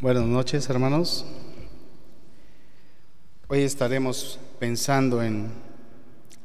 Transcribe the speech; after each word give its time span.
Buenas 0.00 0.26
noches, 0.26 0.70
hermanos. 0.70 1.26
Hoy 3.48 3.62
estaremos 3.62 4.38
pensando 4.60 5.20
en 5.24 5.50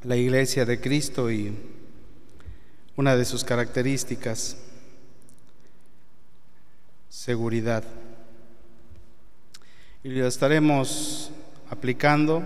la 0.01 0.15
iglesia 0.15 0.65
de 0.65 0.81
Cristo 0.81 1.29
y 1.29 1.55
una 2.95 3.15
de 3.15 3.23
sus 3.25 3.43
características, 3.43 4.57
seguridad. 7.09 7.83
Y 10.03 10.09
lo 10.09 10.25
estaremos 10.25 11.29
aplicando 11.69 12.41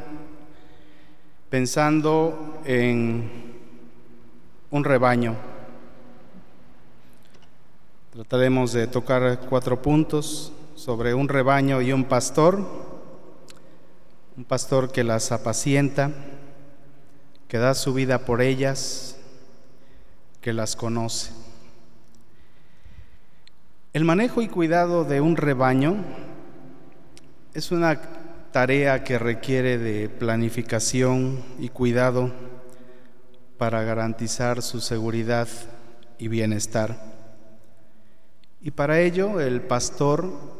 pensando 1.50 2.62
en 2.66 3.32
un 4.72 4.84
rebaño. 4.84 5.38
Trataremos 8.12 8.74
de 8.74 8.88
tocar 8.88 9.40
cuatro 9.48 9.82
puntos 9.82 10.52
sobre 10.78 11.16
un 11.16 11.28
rebaño 11.28 11.82
y 11.82 11.92
un 11.92 12.04
pastor, 12.04 12.60
un 14.38 14.46
pastor 14.46 14.92
que 14.92 15.04
las 15.04 15.32
apacienta, 15.32 16.12
que 17.48 17.58
da 17.58 17.74
su 17.74 17.96
vida 17.96 18.20
por 18.20 18.44
ellas, 18.44 19.18
que 20.40 20.54
las 20.54 20.76
conoce. 20.76 21.32
El 23.92 24.06
manejo 24.06 24.44
y 24.44 24.48
cuidado 24.48 25.04
de 25.04 25.20
un 25.20 25.36
rebaño 25.36 25.96
es 27.56 27.72
una 27.72 28.00
tarea 28.52 29.04
que 29.04 29.18
requiere 29.18 29.80
de 29.80 30.10
planificación 30.10 31.44
y 31.58 31.70
cuidado 31.70 32.32
para 33.58 33.82
garantizar 33.82 34.62
su 34.62 34.80
seguridad 34.80 35.48
y 36.20 36.28
bienestar. 36.28 37.18
Y 38.62 38.70
para 38.70 39.00
ello 39.00 39.42
el 39.42 39.62
pastor 39.62 40.57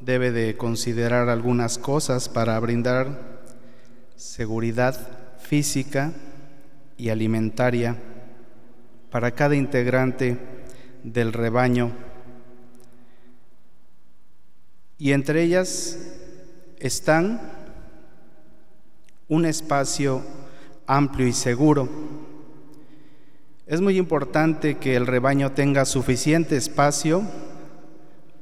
debe 0.00 0.30
de 0.32 0.56
considerar 0.56 1.28
algunas 1.28 1.78
cosas 1.78 2.28
para 2.28 2.58
brindar 2.58 3.40
seguridad 4.16 5.38
física 5.38 6.12
y 6.96 7.08
alimentaria 7.08 7.96
para 9.10 9.32
cada 9.32 9.56
integrante 9.56 10.38
del 11.02 11.32
rebaño. 11.32 11.92
Y 14.98 15.12
entre 15.12 15.42
ellas 15.42 15.98
están 16.78 17.40
un 19.28 19.46
espacio 19.46 20.22
amplio 20.86 21.26
y 21.26 21.32
seguro. 21.32 21.88
Es 23.66 23.80
muy 23.80 23.96
importante 23.96 24.78
que 24.78 24.96
el 24.96 25.06
rebaño 25.06 25.52
tenga 25.52 25.84
suficiente 25.84 26.56
espacio 26.56 27.22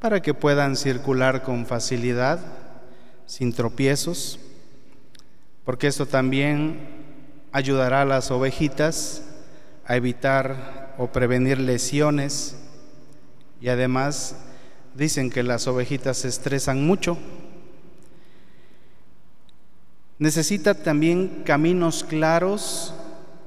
para 0.00 0.22
que 0.22 0.34
puedan 0.34 0.76
circular 0.76 1.42
con 1.42 1.66
facilidad, 1.66 2.38
sin 3.26 3.52
tropiezos, 3.52 4.38
porque 5.64 5.86
esto 5.86 6.06
también 6.06 6.78
ayudará 7.52 8.02
a 8.02 8.06
las 8.06 8.30
ovejitas 8.30 9.22
a 9.84 9.96
evitar 9.96 10.94
o 10.98 11.08
prevenir 11.08 11.58
lesiones 11.58 12.56
y 13.60 13.68
además 13.68 14.36
dicen 14.94 15.30
que 15.30 15.42
las 15.42 15.66
ovejitas 15.66 16.18
se 16.18 16.28
estresan 16.28 16.86
mucho. 16.86 17.18
Necesita 20.18 20.74
también 20.74 21.42
caminos 21.44 22.04
claros 22.04 22.94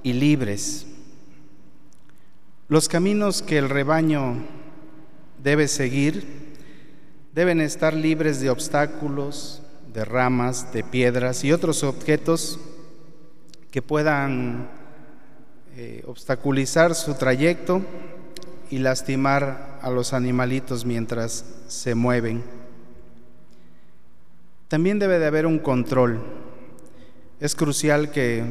y 0.03 0.13
libres. 0.13 0.85
Los 2.69 2.87
caminos 2.87 3.41
que 3.41 3.57
el 3.57 3.69
rebaño 3.69 4.60
debe 5.43 5.67
seguir 5.67 6.41
deben 7.33 7.61
estar 7.61 7.93
libres 7.93 8.41
de 8.41 8.49
obstáculos, 8.49 9.61
de 9.93 10.05
ramas, 10.05 10.73
de 10.73 10.83
piedras 10.83 11.43
y 11.43 11.51
otros 11.51 11.83
objetos 11.83 12.59
que 13.71 13.81
puedan 13.81 14.69
eh, 15.77 16.03
obstaculizar 16.05 16.93
su 16.93 17.13
trayecto 17.13 17.81
y 18.69 18.79
lastimar 18.79 19.79
a 19.81 19.89
los 19.89 20.13
animalitos 20.13 20.85
mientras 20.85 21.45
se 21.67 21.95
mueven. 21.95 22.43
También 24.67 24.99
debe 24.99 25.19
de 25.19 25.25
haber 25.25 25.45
un 25.45 25.59
control. 25.59 26.21
Es 27.39 27.55
crucial 27.55 28.11
que 28.11 28.43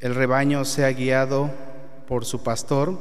el 0.00 0.14
rebaño 0.14 0.64
sea 0.64 0.92
guiado 0.92 1.50
por 2.06 2.24
su 2.24 2.42
pastor, 2.42 2.98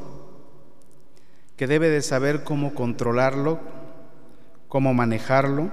que 1.58 1.68
debe 1.68 1.90
de 1.90 2.02
saber 2.02 2.44
cómo 2.44 2.74
controlarlo, 2.74 3.60
cómo 4.68 4.94
manejarlo. 4.94 5.72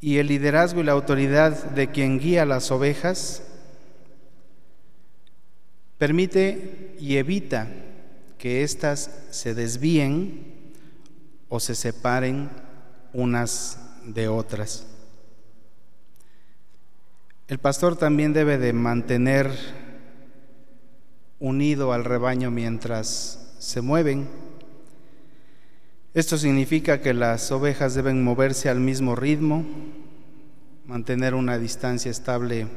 Y 0.00 0.18
el 0.18 0.26
liderazgo 0.26 0.80
y 0.80 0.84
la 0.84 0.92
autoridad 0.92 1.70
de 1.70 1.90
quien 1.90 2.18
guía 2.18 2.44
las 2.44 2.70
ovejas 2.70 3.42
permite 5.98 6.96
y 6.98 7.16
evita 7.16 7.68
que 8.38 8.62
éstas 8.62 9.10
se 9.30 9.54
desvíen 9.54 10.72
o 11.48 11.60
se 11.60 11.74
separen 11.74 12.50
unas 13.12 13.78
de 14.04 14.28
otras. 14.28 14.86
El 17.48 17.58
pastor 17.58 17.96
también 17.96 18.32
debe 18.32 18.58
de 18.58 18.72
mantener 18.72 19.50
unido 21.38 21.92
al 21.92 22.04
rebaño 22.04 22.50
mientras 22.50 23.43
se 23.64 23.80
mueven 23.80 24.28
esto 26.14 26.38
significa 26.38 27.00
que 27.00 27.12
las 27.12 27.50
ovejas 27.50 27.94
deben 27.94 28.22
moverse 28.22 28.68
al 28.68 28.78
mismo 28.78 29.16
ritmo, 29.16 29.64
mantener 30.86 31.34
una 31.34 31.58
distancia 31.58 32.08
estable 32.08 32.68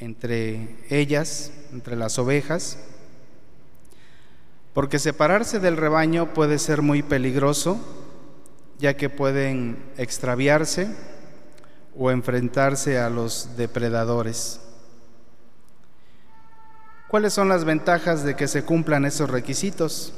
entre 0.00 0.76
ellas, 0.90 1.50
entre 1.72 1.96
las 1.96 2.18
ovejas, 2.18 2.78
porque 4.74 4.98
separarse 4.98 5.60
del 5.60 5.78
rebaño 5.78 6.34
puede 6.34 6.58
ser 6.58 6.82
muy 6.82 7.02
peligroso, 7.02 7.80
ya 8.78 8.98
que 8.98 9.08
pueden 9.08 9.78
extraviarse 9.96 10.88
o 11.96 12.10
enfrentarse 12.10 12.98
a 12.98 13.08
los 13.08 13.56
depredadores. 13.56 14.60
¿Cuáles 17.08 17.32
son 17.32 17.48
las 17.48 17.64
ventajas 17.64 18.22
de 18.22 18.36
que 18.36 18.46
se 18.46 18.64
cumplan 18.64 19.06
esos 19.06 19.30
requisitos? 19.30 20.12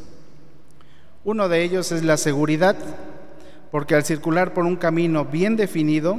Uno 1.23 1.49
de 1.49 1.63
ellos 1.63 1.93
es 1.93 2.03
la 2.03 2.17
seguridad, 2.17 2.75
porque 3.71 3.95
al 3.95 4.05
circular 4.05 4.53
por 4.53 4.65
un 4.65 4.75
camino 4.75 5.25
bien 5.25 5.55
definido, 5.55 6.19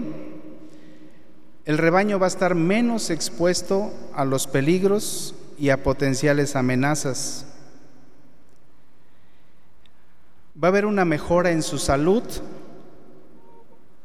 el 1.65 1.77
rebaño 1.77 2.19
va 2.19 2.27
a 2.27 2.29
estar 2.29 2.55
menos 2.55 3.09
expuesto 3.09 3.91
a 4.15 4.23
los 4.23 4.47
peligros 4.47 5.35
y 5.59 5.71
a 5.71 5.83
potenciales 5.83 6.55
amenazas. 6.55 7.45
Va 10.55 10.69
a 10.69 10.71
haber 10.71 10.85
una 10.85 11.03
mejora 11.03 11.51
en 11.51 11.63
su 11.63 11.79
salud, 11.79 12.23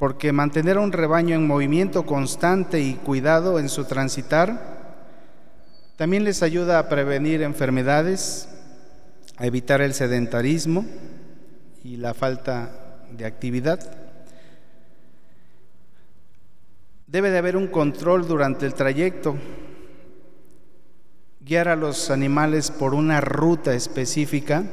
porque 0.01 0.33
mantener 0.33 0.79
un 0.79 0.91
rebaño 0.91 1.37
en 1.37 1.47
movimiento 1.47 2.05
constante 2.07 2.81
y 2.81 2.95
cuidado 2.95 3.61
en 3.61 3.69
su 3.69 3.85
transitar 3.85 4.76
también 5.97 6.25
les 6.25 6.43
ayuda 6.43 6.79
a 6.79 6.89
prevenir 6.89 7.43
enfermedades 7.43 8.49
a 9.39 9.47
evitar 9.47 9.81
el 9.81 9.95
sedentarismo 9.95 10.85
y 11.85 11.97
la 11.97 12.15
falta 12.15 12.99
de 13.11 13.25
actividad. 13.25 13.81
Debe 17.07 17.31
de 17.31 17.39
haber 17.39 17.57
un 17.57 17.69
control 17.69 18.27
durante 18.27 18.67
el 18.67 18.75
trayecto, 18.75 19.37
guiar 21.41 21.69
a 21.69 21.77
los 21.77 22.11
animales 22.11 22.71
por 22.71 22.93
una 22.93 23.21
ruta 23.21 23.75
específica, 23.75 24.65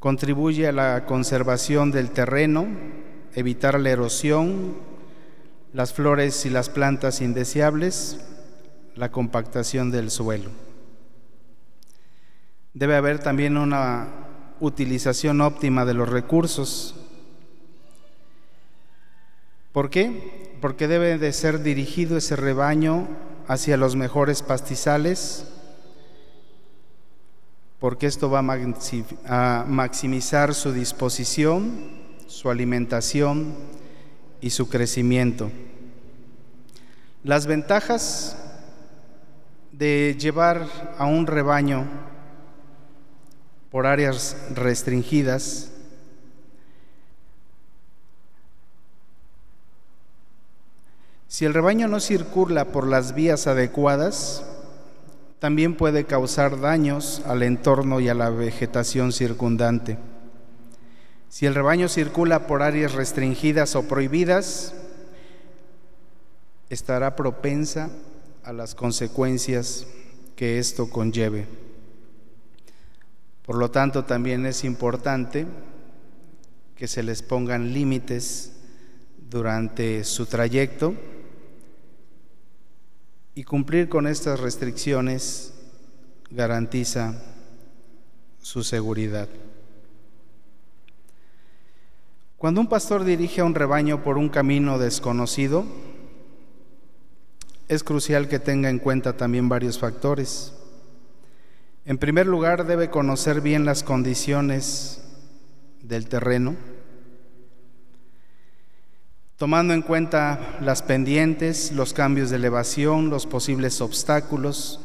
contribuye 0.00 0.66
a 0.66 0.72
la 0.72 1.04
conservación 1.06 1.90
del 1.90 2.10
terreno, 2.10 2.66
evitar 3.34 3.78
la 3.78 3.90
erosión, 3.90 4.76
las 5.72 5.92
flores 5.92 6.46
y 6.46 6.50
las 6.50 6.70
plantas 6.70 7.20
indeseables, 7.20 8.18
la 8.98 9.12
compactación 9.12 9.90
del 9.90 10.10
suelo. 10.10 10.50
Debe 12.74 12.96
haber 12.96 13.20
también 13.20 13.56
una 13.56 14.08
utilización 14.60 15.40
óptima 15.40 15.84
de 15.84 15.94
los 15.94 16.08
recursos. 16.08 16.96
¿Por 19.70 19.88
qué? 19.88 20.56
Porque 20.60 20.88
debe 20.88 21.18
de 21.18 21.32
ser 21.32 21.62
dirigido 21.62 22.16
ese 22.16 22.34
rebaño 22.34 23.06
hacia 23.46 23.76
los 23.76 23.94
mejores 23.94 24.42
pastizales, 24.42 25.46
porque 27.78 28.06
esto 28.06 28.28
va 28.28 28.40
a 28.40 29.64
maximizar 29.64 30.54
su 30.54 30.72
disposición, 30.72 31.90
su 32.26 32.50
alimentación 32.50 33.54
y 34.40 34.50
su 34.50 34.68
crecimiento. 34.68 35.52
Las 37.22 37.46
ventajas 37.46 38.36
de 39.78 40.16
llevar 40.18 40.66
a 40.98 41.06
un 41.06 41.28
rebaño 41.28 41.86
por 43.70 43.86
áreas 43.86 44.36
restringidas, 44.52 45.70
si 51.28 51.44
el 51.44 51.54
rebaño 51.54 51.86
no 51.86 52.00
circula 52.00 52.64
por 52.72 52.88
las 52.88 53.14
vías 53.14 53.46
adecuadas, 53.46 54.44
también 55.38 55.76
puede 55.76 56.06
causar 56.06 56.60
daños 56.60 57.22
al 57.24 57.44
entorno 57.44 58.00
y 58.00 58.08
a 58.08 58.14
la 58.14 58.30
vegetación 58.30 59.12
circundante. 59.12 59.96
Si 61.28 61.46
el 61.46 61.54
rebaño 61.54 61.88
circula 61.88 62.48
por 62.48 62.64
áreas 62.64 62.94
restringidas 62.94 63.76
o 63.76 63.84
prohibidas, 63.86 64.74
estará 66.68 67.14
propensa 67.14 67.90
a 68.44 68.52
las 68.52 68.74
consecuencias 68.74 69.86
que 70.36 70.58
esto 70.58 70.88
conlleve. 70.88 71.46
Por 73.44 73.56
lo 73.56 73.70
tanto, 73.70 74.04
también 74.04 74.46
es 74.46 74.64
importante 74.64 75.46
que 76.76 76.86
se 76.86 77.02
les 77.02 77.22
pongan 77.22 77.72
límites 77.72 78.52
durante 79.30 80.04
su 80.04 80.26
trayecto 80.26 80.94
y 83.34 83.44
cumplir 83.44 83.88
con 83.88 84.06
estas 84.06 84.40
restricciones 84.40 85.54
garantiza 86.30 87.14
su 88.40 88.62
seguridad. 88.62 89.28
Cuando 92.36 92.60
un 92.60 92.68
pastor 92.68 93.04
dirige 93.04 93.40
a 93.40 93.44
un 93.44 93.54
rebaño 93.54 94.02
por 94.04 94.16
un 94.16 94.28
camino 94.28 94.78
desconocido, 94.78 95.64
es 97.68 97.84
crucial 97.84 98.28
que 98.28 98.38
tenga 98.38 98.70
en 98.70 98.78
cuenta 98.78 99.16
también 99.16 99.48
varios 99.48 99.78
factores. 99.78 100.54
En 101.84 101.98
primer 101.98 102.26
lugar, 102.26 102.66
debe 102.66 102.90
conocer 102.90 103.40
bien 103.40 103.64
las 103.64 103.82
condiciones 103.82 105.02
del 105.82 106.08
terreno, 106.08 106.56
tomando 109.36 109.72
en 109.72 109.82
cuenta 109.82 110.58
las 110.60 110.82
pendientes, 110.82 111.72
los 111.72 111.92
cambios 111.92 112.30
de 112.30 112.36
elevación, 112.36 113.10
los 113.10 113.26
posibles 113.26 113.80
obstáculos 113.80 114.80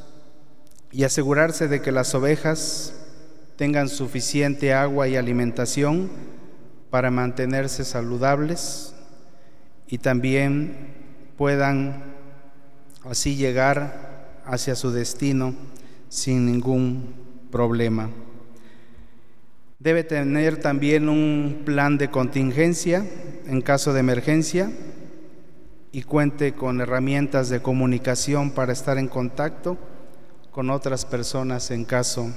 y 0.91 1.03
asegurarse 1.03 1.68
de 1.68 1.81
que 1.81 1.91
las 1.91 2.13
ovejas 2.13 2.94
tengan 3.56 3.89
suficiente 3.89 4.74
agua 4.74 5.07
y 5.07 5.15
alimentación 5.15 6.09
para 6.89 7.12
mantenerse 7.12 7.83
saludables 7.83 8.94
y 9.88 9.97
también 9.97 10.94
puedan 11.38 12.23
así 13.10 13.36
llegar 13.36 14.42
hacia 14.46 14.76
su 14.76 14.92
destino 14.92 15.54
sin 16.10 16.46
ningún 16.46 17.14
problema. 17.52 18.10
Debe 19.80 20.04
tener 20.04 20.58
también 20.58 21.10
un 21.10 21.64
plan 21.66 21.98
de 21.98 22.10
contingencia 22.10 23.06
en 23.46 23.62
caso 23.62 23.94
de 23.94 24.00
emergencia 24.00 24.72
y 25.92 26.04
cuente 26.04 26.54
con 26.54 26.82
herramientas 26.82 27.50
de 27.50 27.62
comunicación 27.62 28.52
para 28.52 28.74
estar 28.74 28.98
en 28.98 29.08
contacto 29.08 29.78
con 30.52 30.70
otras 30.70 31.06
personas 31.06 31.70
en 31.72 31.84
caso 31.84 32.32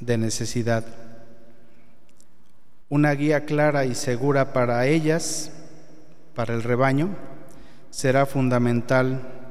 de 0.00 0.18
necesidad. 0.18 0.84
Una 2.88 3.12
guía 3.12 3.44
clara 3.44 3.86
y 3.86 3.94
segura 3.94 4.52
para 4.52 4.86
ellas, 4.86 5.50
para 6.34 6.54
el 6.54 6.62
rebaño, 6.62 7.08
será 7.90 8.26
fundamental 8.26 9.43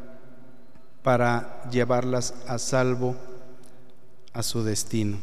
para 1.04 1.62
llevarlas 1.70 2.34
a 2.48 2.58
salvo 2.58 3.16
a 4.34 4.42
su 4.42 4.64
destino. 4.64 5.20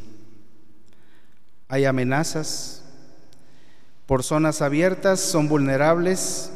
Hay 1.68 1.84
amenazas. 1.84 2.82
Por 4.06 4.22
zonas 4.22 4.60
abiertas 4.60 5.20
son 5.20 5.48
vulnerables 5.48 6.50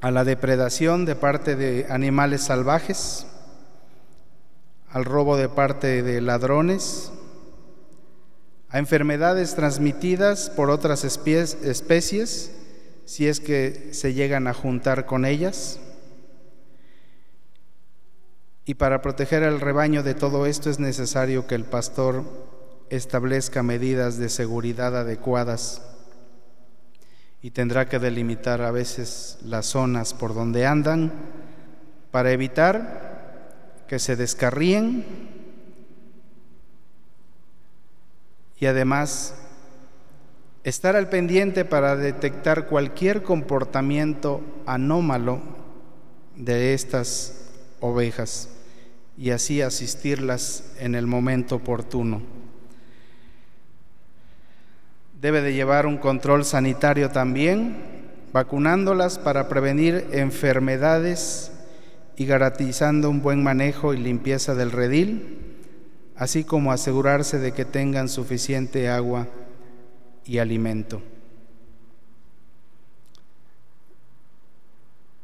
a 0.00 0.10
la 0.10 0.24
depredación 0.24 1.04
de 1.04 1.16
parte 1.16 1.56
de 1.56 1.86
animales 1.90 2.42
salvajes, 2.42 3.26
al 4.90 5.04
robo 5.04 5.36
de 5.36 5.48
parte 5.48 6.02
de 6.02 6.20
ladrones, 6.20 7.10
a 8.68 8.78
enfermedades 8.78 9.54
transmitidas 9.54 10.50
por 10.50 10.70
otras 10.70 11.04
especies, 11.04 12.50
si 13.06 13.26
es 13.26 13.40
que 13.40 13.88
se 13.92 14.12
llegan 14.12 14.46
a 14.46 14.54
juntar 14.54 15.06
con 15.06 15.24
ellas. 15.24 15.80
Y 18.68 18.74
para 18.74 19.00
proteger 19.00 19.44
al 19.44 19.62
rebaño 19.62 20.02
de 20.02 20.12
todo 20.12 20.44
esto 20.44 20.68
es 20.68 20.78
necesario 20.78 21.46
que 21.46 21.54
el 21.54 21.64
pastor 21.64 22.22
establezca 22.90 23.62
medidas 23.62 24.18
de 24.18 24.28
seguridad 24.28 24.94
adecuadas 24.94 25.80
y 27.40 27.52
tendrá 27.52 27.88
que 27.88 27.98
delimitar 27.98 28.60
a 28.60 28.70
veces 28.70 29.38
las 29.42 29.64
zonas 29.64 30.12
por 30.12 30.34
donde 30.34 30.66
andan 30.66 31.10
para 32.10 32.30
evitar 32.30 33.86
que 33.88 33.98
se 33.98 34.16
descarríen 34.16 35.02
y 38.60 38.66
además 38.66 39.34
estar 40.62 40.94
al 40.94 41.08
pendiente 41.08 41.64
para 41.64 41.96
detectar 41.96 42.66
cualquier 42.66 43.22
comportamiento 43.22 44.42
anómalo 44.66 45.40
de 46.36 46.74
estas 46.74 47.46
ovejas 47.80 48.50
y 49.18 49.30
así 49.30 49.60
asistirlas 49.62 50.62
en 50.78 50.94
el 50.94 51.08
momento 51.08 51.56
oportuno. 51.56 52.22
Debe 55.20 55.42
de 55.42 55.52
llevar 55.52 55.86
un 55.86 55.98
control 55.98 56.44
sanitario 56.44 57.10
también, 57.10 57.76
vacunándolas 58.32 59.18
para 59.18 59.48
prevenir 59.48 60.06
enfermedades 60.12 61.50
y 62.16 62.26
garantizando 62.26 63.10
un 63.10 63.20
buen 63.20 63.42
manejo 63.42 63.92
y 63.92 63.98
limpieza 63.98 64.54
del 64.54 64.70
redil, 64.70 65.56
así 66.14 66.44
como 66.44 66.70
asegurarse 66.70 67.40
de 67.40 67.50
que 67.50 67.64
tengan 67.64 68.08
suficiente 68.08 68.88
agua 68.88 69.26
y 70.24 70.38
alimento. 70.38 71.02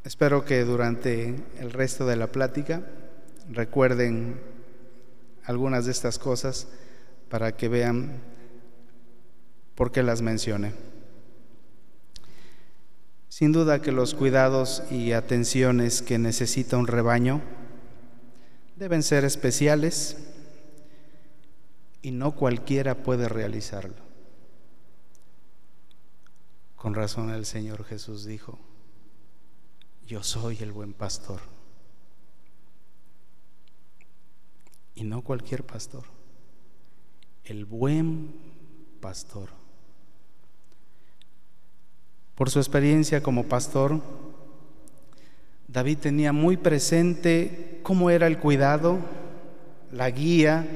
Espero 0.03 0.45
que 0.45 0.65
durante 0.65 1.37
el 1.61 1.73
resto 1.73 2.07
de 2.07 2.17
la 2.17 2.27
plática 2.27 2.83
recuerden 3.51 4.41
algunas 5.45 5.85
de 5.85 5.93
estas 5.93 6.19
cosas 6.19 6.69
para 7.29 7.57
que 7.57 7.69
vean 7.69 8.23
por 9.75 9.93
qué 9.93 10.03
las 10.03 10.23
mencioné. 10.23 10.73
Sin 13.29 13.53
duda 13.53 13.83
que 13.83 13.91
los 13.91 14.15
cuidados 14.15 14.85
y 14.91 15.13
atenciones 15.13 16.03
que 16.03 16.19
necesita 16.19 16.77
un 16.77 16.87
rebaño 16.87 17.43
deben 18.77 19.03
ser 19.03 19.25
especiales 19.25 20.17
y 22.01 22.13
no 22.13 22.33
cualquiera 22.33 23.03
puede 23.03 23.29
realizarlo. 23.29 24.05
Con 26.77 26.95
razón 26.95 27.31
el 27.31 27.47
Señor 27.47 27.85
Jesús 27.85 28.25
dijo, 28.25 28.59
yo 30.07 30.23
soy 30.23 30.59
el 30.61 30.71
buen 30.71 30.93
pastor. 30.93 31.54
Y 34.95 35.05
no 35.05 35.23
cualquier 35.23 35.65
pastor, 35.65 36.05
el 37.45 37.65
buen 37.65 38.35
pastor. 39.01 39.51
Por 42.35 42.51
su 42.51 42.59
experiencia 42.59 43.23
como 43.23 43.45
pastor, 43.45 44.01
David 45.69 45.99
tenía 45.99 46.33
muy 46.33 46.57
presente 46.57 47.81
cómo 47.83 48.11
era 48.11 48.27
el 48.27 48.39
cuidado, 48.39 48.99
la 49.93 50.11
guía, 50.11 50.67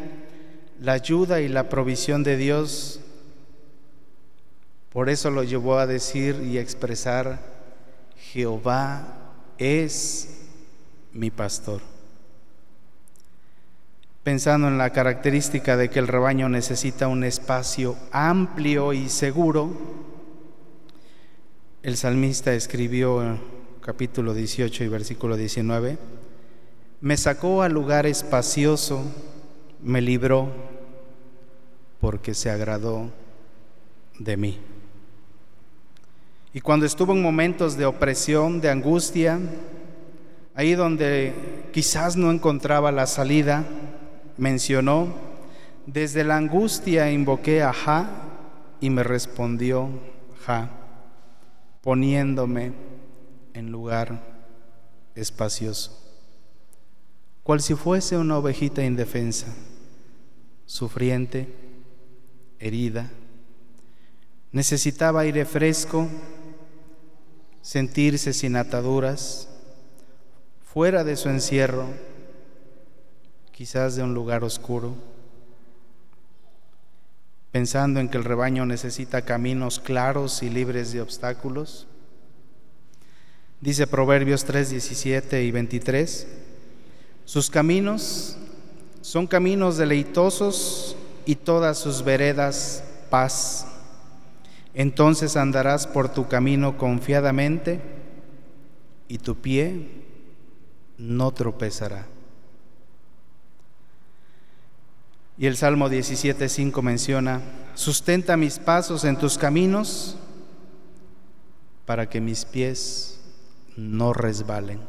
la 0.80 0.92
ayuda 0.92 1.40
y 1.40 1.48
la 1.48 1.68
provisión 1.68 2.22
de 2.22 2.36
Dios. 2.36 3.00
Por 4.92 5.08
eso 5.08 5.30
lo 5.30 5.44
llevó 5.44 5.78
a 5.78 5.86
decir 5.86 6.42
y 6.42 6.58
a 6.58 6.60
expresar, 6.60 7.40
Jehová 8.16 9.34
es 9.58 10.46
mi 11.12 11.30
pastor 11.30 11.97
pensando 14.28 14.68
en 14.68 14.76
la 14.76 14.90
característica 14.90 15.78
de 15.78 15.88
que 15.88 15.98
el 15.98 16.06
rebaño 16.06 16.50
necesita 16.50 17.08
un 17.08 17.24
espacio 17.24 17.96
amplio 18.12 18.92
y 18.92 19.08
seguro, 19.08 19.72
el 21.82 21.96
salmista 21.96 22.52
escribió 22.52 23.22
en 23.22 23.40
capítulo 23.80 24.34
18 24.34 24.84
y 24.84 24.88
versículo 24.88 25.34
19, 25.34 25.96
me 27.00 27.16
sacó 27.16 27.62
al 27.62 27.72
lugar 27.72 28.04
espacioso, 28.04 29.02
me 29.82 30.02
libró 30.02 30.52
porque 31.98 32.34
se 32.34 32.50
agradó 32.50 33.10
de 34.18 34.36
mí. 34.36 34.58
Y 36.52 36.60
cuando 36.60 36.84
estuvo 36.84 37.14
en 37.14 37.22
momentos 37.22 37.78
de 37.78 37.86
opresión, 37.86 38.60
de 38.60 38.68
angustia, 38.68 39.40
ahí 40.54 40.74
donde 40.74 41.32
quizás 41.72 42.18
no 42.18 42.30
encontraba 42.30 42.92
la 42.92 43.06
salida, 43.06 43.64
mencionó, 44.38 45.08
desde 45.86 46.24
la 46.24 46.36
angustia 46.36 47.10
invoqué 47.10 47.62
a 47.62 47.72
Ja 47.72 48.08
y 48.80 48.90
me 48.90 49.02
respondió 49.02 49.88
Ja, 50.46 50.70
poniéndome 51.82 52.72
en 53.52 53.70
lugar 53.70 54.22
espacioso, 55.14 55.98
cual 57.42 57.60
si 57.60 57.74
fuese 57.74 58.16
una 58.16 58.38
ovejita 58.38 58.84
indefensa, 58.84 59.48
sufriente, 60.64 61.48
herida, 62.58 63.10
necesitaba 64.52 65.20
aire 65.20 65.44
fresco, 65.44 66.06
sentirse 67.62 68.32
sin 68.32 68.56
ataduras, 68.56 69.48
fuera 70.72 71.02
de 71.04 71.16
su 71.16 71.28
encierro, 71.28 71.86
quizás 73.58 73.96
de 73.96 74.04
un 74.04 74.14
lugar 74.14 74.44
oscuro, 74.44 74.94
pensando 77.50 77.98
en 77.98 78.08
que 78.08 78.16
el 78.16 78.22
rebaño 78.22 78.64
necesita 78.64 79.22
caminos 79.22 79.80
claros 79.80 80.44
y 80.44 80.48
libres 80.48 80.92
de 80.92 81.00
obstáculos. 81.00 81.88
Dice 83.60 83.88
Proverbios 83.88 84.44
3, 84.44 84.70
17 84.70 85.42
y 85.42 85.50
23, 85.50 86.28
sus 87.24 87.50
caminos 87.50 88.36
son 89.00 89.26
caminos 89.26 89.76
deleitosos 89.76 90.94
y 91.26 91.34
todas 91.34 91.78
sus 91.78 92.04
veredas 92.04 92.84
paz. 93.10 93.66
Entonces 94.72 95.36
andarás 95.36 95.88
por 95.88 96.08
tu 96.08 96.28
camino 96.28 96.78
confiadamente 96.78 97.80
y 99.08 99.18
tu 99.18 99.34
pie 99.34 99.88
no 100.96 101.32
tropezará. 101.32 102.06
Y 105.38 105.46
el 105.46 105.56
Salmo 105.56 105.88
17.5 105.88 106.82
menciona, 106.82 107.40
sustenta 107.74 108.36
mis 108.36 108.58
pasos 108.58 109.04
en 109.04 109.16
tus 109.16 109.38
caminos 109.38 110.16
para 111.86 112.08
que 112.08 112.20
mis 112.20 112.44
pies 112.44 113.20
no 113.76 114.12
resbalen. 114.12 114.80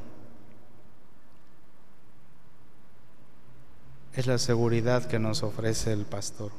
Es 4.16 4.26
la 4.26 4.40
seguridad 4.40 5.06
que 5.06 5.20
nos 5.20 5.44
ofrece 5.44 5.94
el 5.94 6.06
pastor. 6.06 6.52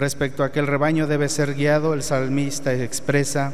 Respecto 0.00 0.42
a 0.42 0.50
que 0.50 0.58
el 0.58 0.66
rebaño 0.66 1.06
debe 1.06 1.28
ser 1.28 1.54
guiado, 1.54 1.94
el 1.94 2.02
salmista 2.02 2.74
expresa, 2.74 3.52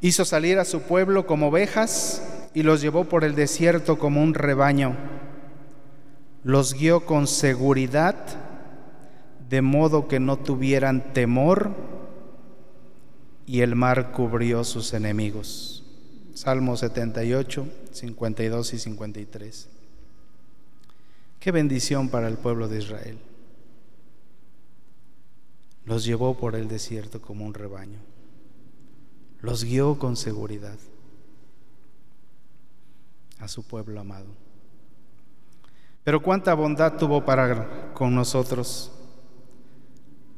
hizo 0.00 0.24
salir 0.24 0.58
a 0.58 0.64
su 0.64 0.80
pueblo 0.80 1.26
como 1.26 1.48
ovejas 1.48 2.22
y 2.54 2.62
los 2.62 2.80
llevó 2.80 3.04
por 3.04 3.24
el 3.24 3.34
desierto 3.34 3.98
como 3.98 4.22
un 4.22 4.32
rebaño 4.32 4.96
los 6.44 6.74
guió 6.74 7.04
con 7.04 7.26
seguridad, 7.26 8.16
de 9.48 9.62
modo 9.62 10.08
que 10.08 10.20
no 10.20 10.38
tuvieran 10.38 11.12
temor, 11.12 11.74
y 13.46 13.62
el 13.62 13.74
mar 13.74 14.12
cubrió 14.12 14.62
sus 14.62 14.92
enemigos. 14.92 15.84
Salmo 16.34 16.76
78, 16.76 17.66
52 17.90 18.74
y 18.74 18.78
53. 18.78 19.68
Qué 21.40 21.50
bendición 21.50 22.10
para 22.10 22.28
el 22.28 22.36
pueblo 22.36 22.68
de 22.68 22.78
Israel. 22.78 23.18
Los 25.84 26.04
llevó 26.04 26.36
por 26.36 26.54
el 26.54 26.68
desierto 26.68 27.22
como 27.22 27.46
un 27.46 27.54
rebaño. 27.54 27.98
Los 29.40 29.64
guió 29.64 29.98
con 29.98 30.16
seguridad 30.16 30.78
a 33.38 33.48
su 33.48 33.62
pueblo 33.62 34.00
amado. 34.00 34.47
Pero 36.04 36.22
cuánta 36.22 36.54
bondad 36.54 36.96
tuvo 36.96 37.24
para 37.24 37.92
con 37.94 38.14
nosotros. 38.14 38.92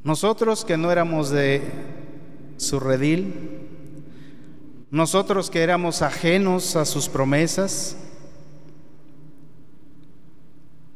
Nosotros 0.02 0.64
que 0.64 0.76
no 0.76 0.90
éramos 0.90 1.30
de 1.30 1.62
su 2.56 2.80
redil, 2.80 3.68
nosotros 4.90 5.50
que 5.50 5.62
éramos 5.62 6.02
ajenos 6.02 6.74
a 6.74 6.84
sus 6.84 7.08
promesas. 7.08 7.96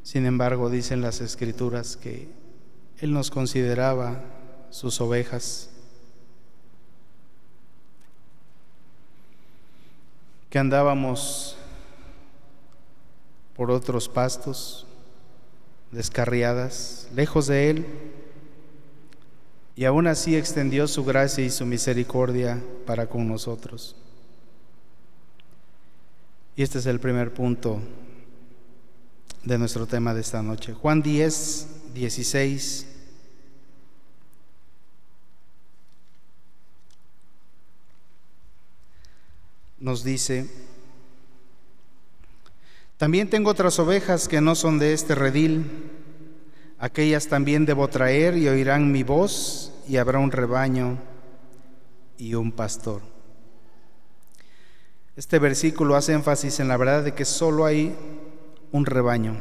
Sin 0.03 0.27
embargo, 0.27 0.69
dicen 0.69 1.01
las 1.01 1.21
escrituras 1.21 1.97
que 1.97 2.29
Él 2.99 3.13
nos 3.13 3.31
consideraba 3.31 4.25
sus 4.71 5.01
ovejas, 5.01 5.71
que 10.51 10.59
andábamos 10.59 11.57
por 13.57 13.71
otros 13.71 14.09
pastos, 14.09 14.87
descarriadas, 15.91 17.09
lejos 17.15 17.47
de 17.47 17.71
Él, 17.71 17.87
y 19.77 19.85
aún 19.85 20.07
así 20.07 20.37
extendió 20.37 20.87
su 20.87 21.05
gracia 21.05 21.45
y 21.45 21.51
su 21.51 21.67
misericordia 21.67 22.63
para 22.87 23.09
con 23.09 23.27
nosotros. 23.27 23.97
Y 26.57 26.63
este 26.63 26.79
es 26.79 26.87
el 26.87 27.01
primer 27.01 27.35
punto 27.35 27.81
de 29.43 29.59
nuestro 29.59 29.87
tema 29.87 30.15
de 30.15 30.21
esta 30.21 30.43
noche. 30.43 30.73
Juan 30.73 31.03
10, 31.03 31.93
16. 31.95 32.87
Nos 39.81 40.05
dice, 40.05 40.49
también 43.05 43.29
tengo 43.29 43.51
otras 43.51 43.79
ovejas 43.79 44.29
que 44.29 44.41
no 44.41 44.55
son 44.55 44.79
de 44.79 44.95
este 44.95 45.15
redil. 45.15 45.91
Aquellas 46.79 47.27
también 47.27 47.67
debo 47.67 47.87
traer 47.89 48.35
y 48.39 48.49
oirán 48.49 48.91
mi 48.91 49.03
voz 49.03 49.75
y 49.87 49.99
habrá 49.99 50.21
un 50.21 50.33
rebaño 50.33 50.97
y 52.17 52.33
un 52.33 52.51
pastor. 52.51 53.03
Este 55.17 55.39
versículo 55.39 55.97
hace 55.97 56.15
énfasis 56.15 56.61
en 56.61 56.69
la 56.69 56.79
verdad 56.79 57.05
de 57.05 57.13
que 57.13 57.27
solo 57.27 57.67
hay 57.67 57.95
un 58.73 58.87
rebaño. 58.87 59.37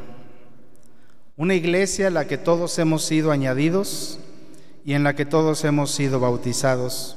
Una 1.37 1.55
iglesia 1.55 2.07
en 2.07 2.15
la 2.15 2.27
que 2.27 2.37
todos 2.37 2.77
hemos 2.79 3.05
sido 3.05 3.31
añadidos 3.31 4.19
y 4.83 4.91
en 4.91 5.05
la 5.05 5.15
que 5.15 5.25
todos 5.25 5.63
hemos 5.63 5.89
sido 5.91 6.19
bautizados, 6.19 7.15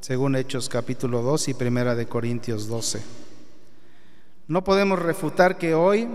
según 0.00 0.34
Hechos 0.34 0.68
capítulo 0.68 1.22
2 1.22 1.46
y 1.46 1.54
Primera 1.54 1.94
de 1.94 2.06
Corintios 2.06 2.66
12. 2.66 3.29
No 4.50 4.64
podemos 4.64 4.98
refutar 4.98 5.58
que 5.58 5.74
hoy 5.74 6.08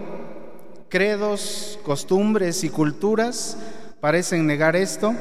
credos, 0.89 1.79
costumbres 1.83 2.65
y 2.65 2.69
culturas 2.69 3.57
parecen 4.01 4.45
negar 4.45 4.75
esto 4.75 5.15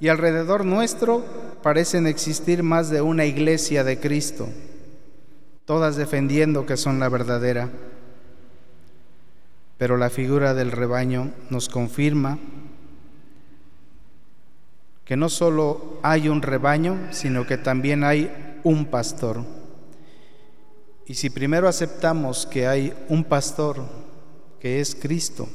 y 0.00 0.08
alrededor 0.08 0.66
nuestro 0.66 1.24
parecen 1.62 2.06
existir 2.06 2.62
más 2.62 2.90
de 2.90 3.00
una 3.00 3.24
iglesia 3.24 3.84
de 3.84 3.98
Cristo, 3.98 4.50
todas 5.64 5.96
defendiendo 5.96 6.66
que 6.66 6.76
son 6.76 7.00
la 7.00 7.08
verdadera. 7.08 7.70
Pero 9.78 9.96
la 9.96 10.10
figura 10.10 10.52
del 10.52 10.72
rebaño 10.72 11.30
nos 11.48 11.70
confirma 11.70 12.38
que 15.06 15.16
no 15.16 15.30
solo 15.30 15.98
hay 16.02 16.28
un 16.28 16.42
rebaño, 16.42 16.98
sino 17.12 17.46
que 17.46 17.56
también 17.56 18.04
hay 18.04 18.58
un 18.62 18.84
pastor. 18.84 19.59
Y 21.06 21.14
si 21.14 21.30
primero 21.30 21.68
aceptamos 21.68 22.46
que 22.46 22.66
hay 22.66 22.94
un 23.08 23.24
pastor 23.24 23.84
que 24.60 24.80
es 24.80 24.94
Cristo, 24.94 25.48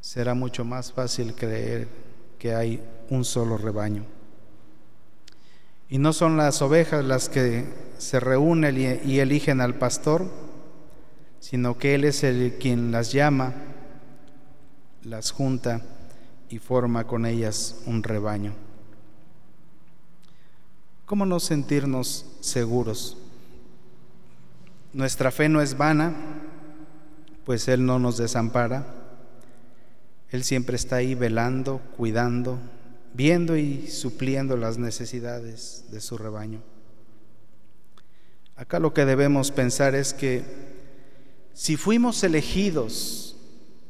será 0.00 0.34
mucho 0.34 0.64
más 0.64 0.92
fácil 0.92 1.34
creer 1.34 1.88
que 2.38 2.54
hay 2.54 2.82
un 3.10 3.24
solo 3.24 3.56
rebaño. 3.56 4.04
Y 5.88 5.98
no 5.98 6.12
son 6.12 6.36
las 6.36 6.62
ovejas 6.62 7.04
las 7.04 7.28
que 7.28 7.66
se 7.98 8.18
reúnen 8.18 9.00
y 9.04 9.18
eligen 9.20 9.60
al 9.60 9.74
pastor, 9.74 10.26
sino 11.38 11.76
que 11.76 11.94
Él 11.94 12.04
es 12.04 12.24
el 12.24 12.56
quien 12.58 12.92
las 12.92 13.12
llama, 13.12 13.52
las 15.04 15.32
junta 15.32 15.82
y 16.48 16.58
forma 16.58 17.06
con 17.06 17.26
ellas 17.26 17.82
un 17.86 18.02
rebaño. 18.02 18.54
¿Cómo 21.04 21.26
no 21.26 21.40
sentirnos 21.40 22.26
seguros? 22.40 23.18
Nuestra 24.92 25.30
fe 25.30 25.48
no 25.48 25.62
es 25.62 25.76
vana, 25.76 26.14
pues 27.44 27.66
Él 27.68 27.86
no 27.86 27.98
nos 27.98 28.18
desampara. 28.18 28.86
Él 30.30 30.44
siempre 30.44 30.76
está 30.76 30.96
ahí 30.96 31.14
velando, 31.14 31.80
cuidando, 31.96 32.58
viendo 33.14 33.56
y 33.56 33.88
supliendo 33.88 34.56
las 34.56 34.78
necesidades 34.78 35.86
de 35.90 36.00
su 36.00 36.18
rebaño. 36.18 36.62
Acá 38.56 38.78
lo 38.78 38.92
que 38.92 39.04
debemos 39.04 39.50
pensar 39.50 39.94
es 39.94 40.12
que 40.12 40.44
si 41.54 41.76
fuimos 41.76 42.22
elegidos 42.22 43.36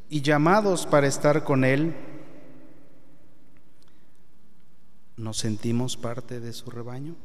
y 0.08 0.22
llamados 0.22 0.86
para 0.86 1.06
estar 1.06 1.44
con 1.44 1.64
Él, 1.64 1.94
¿nos 5.16 5.38
sentimos 5.38 5.96
parte 5.96 6.40
de 6.40 6.52
su 6.52 6.70
rebaño? 6.70 7.16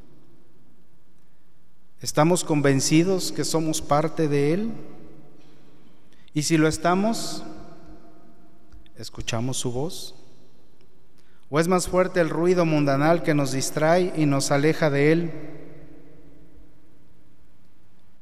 ¿Estamos 2.00 2.44
convencidos 2.44 3.32
que 3.32 3.44
somos 3.44 3.82
parte 3.82 4.28
de 4.28 4.54
Él? 4.54 4.72
Y 6.32 6.44
si 6.44 6.56
lo 6.58 6.68
estamos, 6.68 7.44
¿escuchamos 8.98 9.58
su 9.58 9.72
voz? 9.72 10.14
¿O 11.50 11.60
es 11.60 11.68
más 11.68 11.88
fuerte 11.88 12.20
el 12.20 12.30
ruido 12.30 12.66
mundanal 12.66 13.24
que 13.24 13.34
nos 13.34 13.52
distrae 13.52 14.14
y 14.16 14.28
nos 14.28 14.52
aleja 14.52 14.92
de 14.92 15.12
Él? 15.12 15.32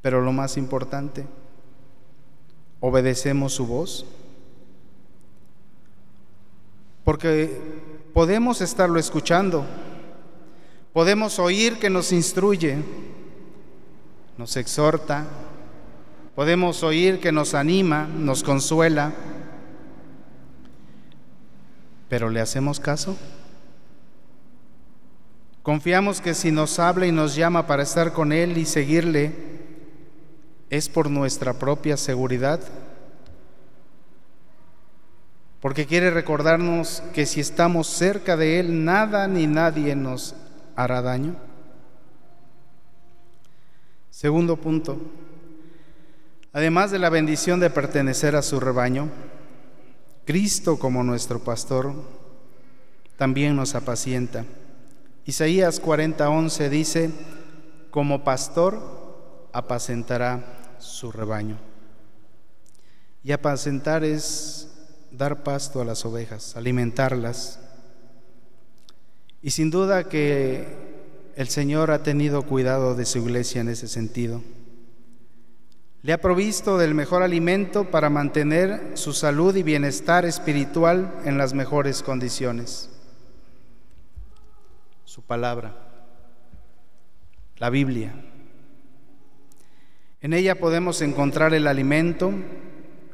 Pero 0.01 0.21
lo 0.21 0.31
más 0.31 0.55
importante, 0.55 1.25
¿obedecemos 2.79 3.53
su 3.53 3.67
voz? 3.67 4.05
Porque 7.03 7.59
podemos 8.13 8.61
estarlo 8.61 8.99
escuchando, 8.99 9.65
podemos 10.93 11.39
oír 11.39 11.77
que 11.77 11.89
nos 11.89 12.13
instruye, 12.13 12.77
nos 14.37 14.57
exhorta, 14.57 15.25
podemos 16.35 16.83
oír 16.83 17.19
que 17.19 17.31
nos 17.31 17.53
anima, 17.53 18.05
nos 18.05 18.43
consuela, 18.43 19.13
pero 22.09 22.29
¿le 22.29 22.41
hacemos 22.41 22.79
caso? 22.79 23.17
Confiamos 25.63 26.21
que 26.21 26.33
si 26.33 26.51
nos 26.51 26.77
habla 26.77 27.07
y 27.07 27.11
nos 27.11 27.35
llama 27.35 27.65
para 27.65 27.83
estar 27.83 28.13
con 28.13 28.31
Él 28.31 28.57
y 28.57 28.65
seguirle, 28.65 29.33
es 30.69 30.89
por 30.89 31.09
nuestra 31.09 31.53
propia 31.53 31.97
seguridad. 31.97 32.59
Porque 35.61 35.87
quiere 35.87 36.11
recordarnos 36.11 37.01
que 37.13 37.25
si 37.25 37.39
estamos 37.39 37.87
cerca 37.87 38.37
de 38.37 38.59
Él, 38.59 38.85
nada 38.85 39.27
ni 39.27 39.47
nadie 39.47 39.95
nos 39.95 40.35
hará 40.75 41.01
daño. 41.01 41.35
Segundo 44.15 44.55
punto, 44.55 44.97
además 46.53 46.89
de 46.89 46.99
la 46.99 47.09
bendición 47.09 47.59
de 47.59 47.69
pertenecer 47.69 48.37
a 48.37 48.41
su 48.41 48.61
rebaño, 48.61 49.09
Cristo 50.23 50.79
como 50.79 51.03
nuestro 51.03 51.39
pastor 51.39 51.93
también 53.17 53.57
nos 53.57 53.75
apacienta. 53.75 54.45
Isaías 55.25 55.81
40:11 55.81 56.69
dice, 56.69 57.11
como 57.91 58.23
pastor 58.23 59.49
apacentará 59.51 60.77
su 60.79 61.11
rebaño. 61.11 61.57
Y 63.21 63.33
apacentar 63.33 64.05
es 64.05 64.69
dar 65.11 65.43
pasto 65.43 65.81
a 65.81 65.85
las 65.85 66.05
ovejas, 66.05 66.55
alimentarlas. 66.55 67.59
Y 69.41 69.51
sin 69.51 69.69
duda 69.69 70.07
que 70.07 70.94
el 71.35 71.49
Señor 71.49 71.91
ha 71.91 72.03
tenido 72.03 72.43
cuidado 72.43 72.95
de 72.95 73.05
su 73.05 73.19
iglesia 73.19 73.61
en 73.61 73.69
ese 73.69 73.87
sentido. 73.87 74.41
Le 76.01 76.13
ha 76.13 76.21
provisto 76.21 76.77
del 76.77 76.93
mejor 76.93 77.23
alimento 77.23 77.89
para 77.91 78.09
mantener 78.09 78.91
su 78.93 79.13
salud 79.13 79.55
y 79.55 79.63
bienestar 79.63 80.25
espiritual 80.25 81.13
en 81.25 81.37
las 81.37 81.53
mejores 81.53 82.03
condiciones 82.03 82.89
su 85.15 85.21
palabra, 85.21 85.73
la 87.55 87.69
Biblia. 87.69 88.13
En 90.19 90.33
ella 90.33 90.59
podemos 90.59 91.01
encontrar 91.01 91.53
el 91.53 91.67
alimento, 91.67 92.33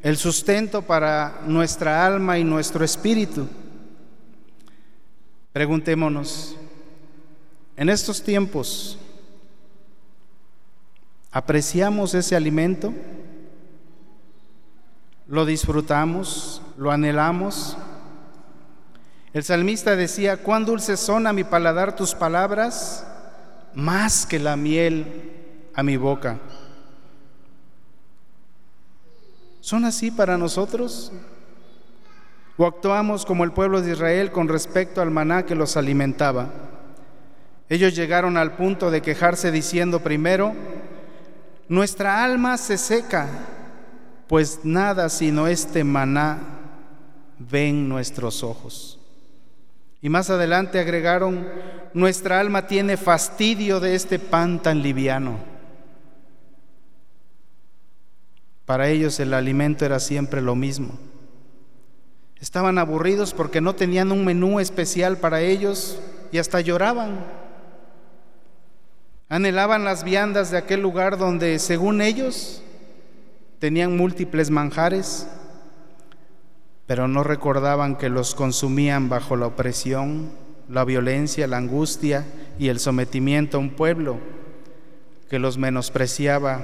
el 0.02 0.18
sustento 0.18 0.82
para 0.82 1.42
nuestra 1.46 2.04
alma 2.04 2.40
y 2.40 2.44
nuestro 2.44 2.84
espíritu. 2.84 3.48
Preguntémonos, 5.54 6.58
en 7.82 7.90
estos 7.90 8.22
tiempos, 8.22 8.96
¿apreciamos 11.32 12.14
ese 12.14 12.36
alimento? 12.36 12.94
¿Lo 15.26 15.48
disfrutamos? 15.48 16.62
¿Lo 16.78 16.92
anhelamos? 16.92 17.76
El 19.34 19.44
salmista 19.44 19.96
decía, 19.96 20.44
cuán 20.44 20.64
dulces 20.64 21.00
son 21.00 21.26
a 21.26 21.34
mi 21.34 21.44
paladar 21.44 21.96
tus 21.96 22.14
palabras, 22.14 23.04
más 23.74 24.28
que 24.28 24.38
la 24.38 24.56
miel 24.56 25.32
a 25.74 25.82
mi 25.82 25.98
boca. 25.98 26.38
¿Son 29.60 29.86
así 29.86 30.12
para 30.12 30.38
nosotros? 30.38 31.12
¿O 32.58 32.68
actuamos 32.68 33.26
como 33.26 33.44
el 33.44 33.54
pueblo 33.54 33.82
de 33.82 33.94
Israel 33.94 34.32
con 34.32 34.50
respecto 34.50 35.02
al 35.02 35.10
maná 35.10 35.48
que 35.48 35.56
los 35.56 35.76
alimentaba? 35.78 36.71
Ellos 37.72 37.96
llegaron 37.96 38.36
al 38.36 38.58
punto 38.58 38.92
de 38.92 39.02
quejarse 39.02 39.50
diciendo 39.50 40.02
primero, 40.02 40.54
nuestra 41.70 42.22
alma 42.22 42.58
se 42.58 42.78
seca, 42.78 43.30
pues 44.28 44.60
nada 44.66 45.08
sino 45.08 45.48
este 45.48 45.86
maná 45.86 46.38
ven 47.40 47.88
nuestros 47.88 48.44
ojos. 48.44 49.00
Y 50.02 50.10
más 50.10 50.30
adelante 50.30 50.82
agregaron, 50.82 51.48
nuestra 51.94 52.42
alma 52.42 52.68
tiene 52.68 52.98
fastidio 52.98 53.80
de 53.80 53.96
este 53.96 54.20
pan 54.20 54.62
tan 54.62 54.82
liviano. 54.82 55.38
Para 58.66 58.90
ellos 58.90 59.18
el 59.22 59.34
alimento 59.34 59.86
era 59.86 60.02
siempre 60.02 60.42
lo 60.42 60.56
mismo. 60.56 61.00
Estaban 62.38 62.80
aburridos 62.80 63.34
porque 63.34 63.62
no 63.62 63.76
tenían 63.76 64.12
un 64.12 64.26
menú 64.26 64.60
especial 64.60 65.16
para 65.16 65.40
ellos 65.40 66.02
y 66.34 66.38
hasta 66.38 66.60
lloraban. 66.60 67.40
Anhelaban 69.32 69.84
las 69.84 70.04
viandas 70.04 70.52
de 70.52 70.60
aquel 70.60 70.82
lugar 70.82 71.18
donde, 71.18 71.58
según 71.58 72.02
ellos, 72.02 72.62
tenían 73.58 73.98
múltiples 73.98 74.52
manjares 74.52 75.28
pero 76.92 77.08
no 77.08 77.24
recordaban 77.24 77.96
que 77.96 78.10
los 78.10 78.36
consumían 78.36 79.08
bajo 79.08 79.38
la 79.38 79.48
opresión, 79.48 80.30
la 80.68 80.84
violencia, 80.84 81.48
la 81.48 81.56
angustia 81.56 82.26
y 82.60 82.68
el 82.68 82.82
sometimiento 82.82 83.56
a 83.56 83.60
un 83.62 83.70
pueblo 83.70 84.18
que 85.30 85.40
los 85.40 85.58
menospreciaba 85.58 86.62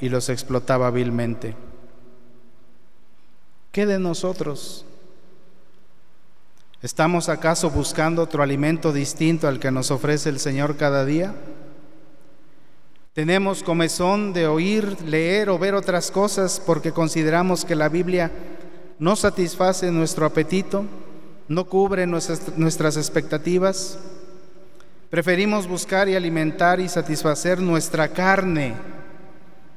y 0.00 0.10
los 0.10 0.28
explotaba 0.28 0.92
vilmente. 0.92 1.56
¿Qué 3.72 3.84
de 3.84 3.98
nosotros? 3.98 4.86
¿Estamos 6.80 7.28
acaso 7.28 7.68
buscando 7.68 8.22
otro 8.22 8.44
alimento 8.44 8.92
distinto 8.92 9.48
al 9.48 9.58
que 9.58 9.72
nos 9.72 9.90
ofrece 9.90 10.28
el 10.28 10.38
Señor 10.38 10.76
cada 10.76 11.04
día? 11.04 11.34
¿Tenemos 13.14 13.62
comezón 13.62 14.32
de 14.32 14.48
oír, 14.48 15.00
leer 15.02 15.48
o 15.48 15.56
ver 15.56 15.74
otras 15.74 16.10
cosas 16.10 16.60
porque 16.60 16.90
consideramos 16.90 17.64
que 17.64 17.76
la 17.76 17.88
Biblia 17.88 18.32
no 18.98 19.14
satisface 19.14 19.92
nuestro 19.92 20.26
apetito, 20.26 20.84
no 21.46 21.66
cubre 21.66 22.08
nuestras, 22.08 22.96
expectativas. 22.96 24.00
Preferimos 25.10 25.68
buscar 25.68 26.08
y 26.08 26.16
alimentar 26.16 26.80
y 26.80 26.88
satisfacer 26.88 27.60
nuestra 27.60 28.08
carne 28.08 28.74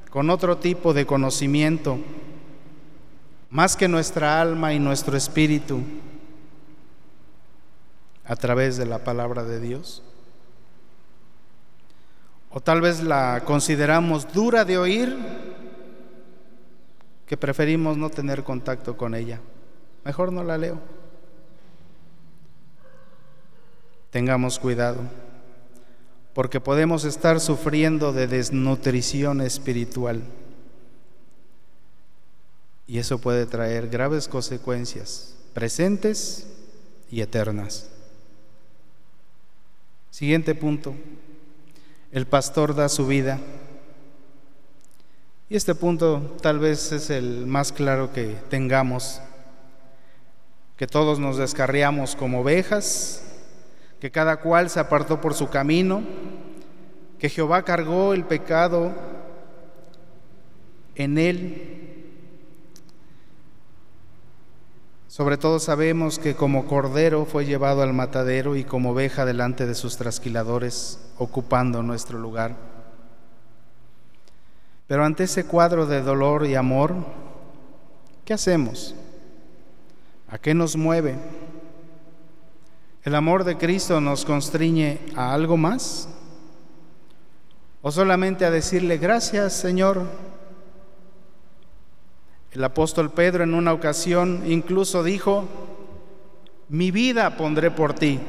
con 0.10 0.32
otro 0.32 0.58
tipo 0.58 0.92
de 0.96 1.06
conocimiento, 1.06 2.00
más 3.52 3.76
que 3.76 3.88
nuestra 3.88 4.42
alma 4.42 4.74
y 4.74 4.80
nuestro 4.80 5.16
espíritu 5.16 5.82
a 8.26 8.36
través 8.36 8.78
de 8.78 8.88
la 8.88 9.04
palabra 9.04 9.44
de 9.44 9.60
Dios. 9.60 10.02
O 12.58 12.60
tal 12.60 12.82
vez 12.82 13.04
la 13.04 13.44
consideramos 13.46 14.34
dura 14.34 14.66
de 14.66 14.80
oír 14.80 15.16
que 17.28 17.38
preferimos 17.38 17.98
no 17.98 18.10
tener 18.10 18.44
contacto 18.44 18.98
con 18.98 19.14
ella. 19.14 19.40
Mejor 20.04 20.34
no 20.34 20.44
la 20.44 20.58
leo. 20.58 20.80
Tengamos 24.10 24.58
cuidado, 24.58 25.02
porque 26.34 26.60
podemos 26.60 27.06
estar 27.06 27.40
sufriendo 27.40 28.12
de 28.12 28.26
desnutrición 28.26 29.42
espiritual 29.42 30.24
y 32.88 32.98
eso 32.98 33.20
puede 33.20 33.46
traer 33.46 33.88
graves 33.88 34.28
consecuencias 34.28 35.38
presentes 35.54 36.48
y 37.12 37.22
eternas. 37.22 37.88
Siguiente 40.10 40.56
punto. 40.56 40.96
El 42.18 42.26
pastor 42.26 42.74
da 42.74 42.90
su 42.90 43.06
vida 43.06 43.38
y 45.50 45.56
este 45.56 45.76
punto 45.76 46.36
tal 46.42 46.58
vez 46.58 46.92
es 46.92 47.12
el 47.12 47.46
más 47.46 47.72
claro 47.72 48.12
que 48.12 48.36
tengamos, 48.50 49.22
que 50.78 50.88
todos 50.88 51.20
nos 51.20 51.38
descarriamos 51.38 52.16
como 52.16 52.42
ovejas, 52.42 53.22
que 54.00 54.10
cada 54.10 54.38
cual 54.38 54.72
se 54.72 54.80
apartó 54.80 55.22
por 55.22 55.36
su 55.36 55.50
camino, 55.50 56.02
que 57.20 57.30
Jehová 57.30 57.62
cargó 57.62 58.16
el 58.16 58.24
pecado 58.24 58.94
en 60.96 61.20
él. 61.20 61.77
Sobre 65.08 65.38
todo 65.38 65.60
sabemos 65.60 66.20
que 66.20 66.36
como 66.36 66.66
cordero 66.66 67.26
fue 67.26 67.46
llevado 67.46 67.82
al 67.82 67.94
matadero 67.94 68.56
y 68.56 68.64
como 68.64 68.92
oveja 68.92 69.26
delante 69.26 69.66
de 69.66 69.76
sus 69.76 69.98
trasquiladores, 69.98 71.00
ocupando 71.18 71.82
nuestro 71.82 72.20
lugar. 72.20 72.56
Pero 74.88 75.06
ante 75.06 75.24
ese 75.24 75.46
cuadro 75.46 75.86
de 75.86 76.02
dolor 76.02 76.46
y 76.46 76.56
amor, 76.56 76.96
¿qué 78.26 78.34
hacemos? 78.34 78.96
¿A 80.30 80.38
qué 80.38 80.54
nos 80.54 80.76
mueve? 80.76 81.16
¿El 83.04 83.16
amor 83.16 83.44
de 83.44 83.58
Cristo 83.58 84.02
nos 84.02 84.26
constriñe 84.26 85.00
a 85.16 85.34
algo 85.34 85.56
más? 85.56 86.10
o 87.88 87.92
solamente 87.92 88.44
a 88.44 88.52
decirle 88.52 88.98
gracias 88.98 89.54
Señor. 89.54 90.04
El 92.58 92.64
apóstol 92.64 93.12
Pedro 93.12 93.44
en 93.44 93.54
una 93.54 93.72
ocasión 93.72 94.42
incluso 94.48 95.04
dijo, 95.04 95.48
mi 96.70 96.90
vida 96.90 97.38
pondré 97.38 97.70
por 97.70 97.94
ti. 97.94 98.20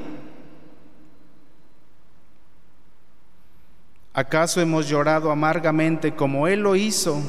¿Acaso 4.12 4.61
hemos 4.61 4.87
llorado 4.87 5.31
amargamente 5.31 6.14
como 6.14 6.47
Él 6.47 6.61
lo 6.61 6.77
hizo 6.77 7.23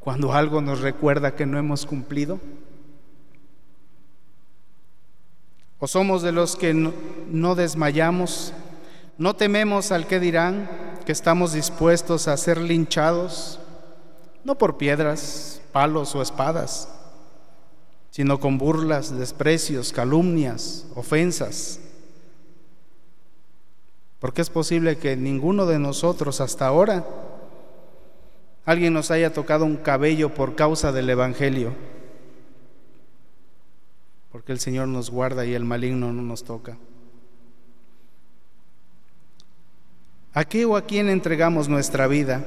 cuando 0.00 0.32
algo 0.32 0.60
nos 0.60 0.80
recuerda 0.80 1.36
que 1.36 1.46
no 1.46 1.56
hemos 1.56 1.86
cumplido? 1.86 2.40
¿O 5.78 5.86
somos 5.86 6.22
de 6.22 6.32
los 6.32 6.56
que 6.56 6.74
no, 6.74 7.54
desmayamos, 7.54 8.52
no 9.18 9.36
tememos 9.36 9.92
al 9.92 10.08
que 10.08 10.18
dirán, 10.18 10.68
que 11.06 11.12
estamos 11.12 11.52
dispuestos 11.52 12.26
a 12.26 12.36
ser 12.36 12.58
linchados, 12.58 13.60
no 14.46 14.56
por 14.56 14.76
piedras, 14.76 15.60
palos 15.72 16.14
o 16.14 16.22
espadas, 16.22 16.88
sino 18.10 18.38
con 18.38 18.58
burlas, 18.58 19.18
desprecios, 19.18 19.92
calumnias, 19.92 20.86
ofensas? 20.94 21.80
Porque 24.20 24.42
es 24.42 24.48
posible 24.48 24.98
que 24.98 25.16
ninguno 25.16 25.66
de 25.66 25.80
nosotros 25.80 26.40
hasta 26.40 26.64
ahora 26.64 27.04
alguien 28.64 28.94
nos 28.94 29.10
haya 29.10 29.32
tocado 29.32 29.64
un 29.64 29.76
cabello 29.76 30.32
por 30.32 30.54
causa 30.54 30.92
del 30.92 31.10
Evangelio. 31.10 31.74
Porque 34.30 34.52
el 34.52 34.60
Señor 34.60 34.86
nos 34.86 35.10
guarda 35.10 35.44
y 35.44 35.54
el 35.54 35.64
maligno 35.64 36.12
no 36.12 36.22
nos 36.22 36.44
toca. 36.44 36.78
¿A 40.32 40.44
qué 40.44 40.64
o 40.64 40.76
a 40.76 40.82
quién 40.82 41.08
entregamos 41.08 41.68
nuestra 41.68 42.06
vida? 42.06 42.44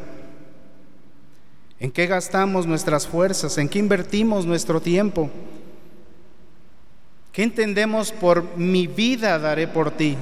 ¿En 1.79 1.91
qué 1.91 2.07
gastamos 2.07 2.67
nuestras 2.67 3.07
fuerzas? 3.07 3.57
¿En 3.57 3.69
qué 3.69 3.79
invertimos 3.79 4.45
nuestro 4.45 4.81
tiempo? 4.81 5.29
¿Qué 7.31 7.43
entendemos 7.43 8.11
por 8.11 8.57
mi 8.57 8.85
vida 8.85 9.39
daré 9.39 9.67
por 9.67 9.91
ti? 9.91 10.17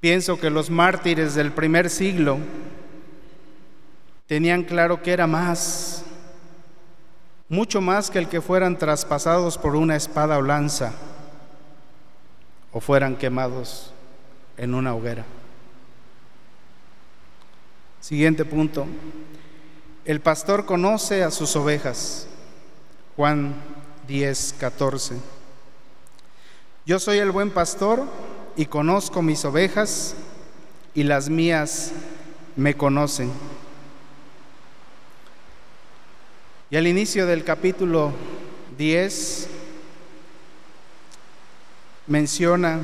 Pienso 0.00 0.40
que 0.40 0.50
los 0.50 0.68
mártires 0.68 1.36
del 1.36 1.52
primer 1.52 1.88
siglo 1.88 2.38
tenían 4.26 4.64
claro 4.64 5.00
que 5.00 5.12
era 5.12 5.28
más, 5.28 6.04
mucho 7.48 7.80
más 7.80 8.10
que 8.10 8.18
el 8.18 8.28
que 8.28 8.40
fueran 8.40 8.78
traspasados 8.78 9.58
por 9.58 9.76
una 9.76 9.94
espada 9.94 10.38
o 10.38 10.42
lanza 10.42 10.92
o 12.72 12.80
fueran 12.80 13.14
quemados 13.14 13.92
en 14.56 14.74
una 14.74 14.92
hoguera. 14.92 15.24
Siguiente 18.02 18.44
punto. 18.44 18.84
El 20.04 20.20
pastor 20.20 20.66
conoce 20.66 21.22
a 21.22 21.30
sus 21.30 21.54
ovejas. 21.54 22.26
Juan 23.14 23.54
10, 24.08 24.56
14. 24.58 25.18
Yo 26.84 26.98
soy 26.98 27.18
el 27.18 27.30
buen 27.30 27.50
pastor 27.50 28.02
y 28.56 28.66
conozco 28.66 29.22
mis 29.22 29.44
ovejas 29.44 30.16
y 30.94 31.04
las 31.04 31.28
mías 31.28 31.92
me 32.56 32.74
conocen. 32.74 33.30
Y 36.70 36.76
al 36.76 36.88
inicio 36.88 37.24
del 37.24 37.44
capítulo 37.44 38.10
10 38.78 39.46
menciona 42.08 42.80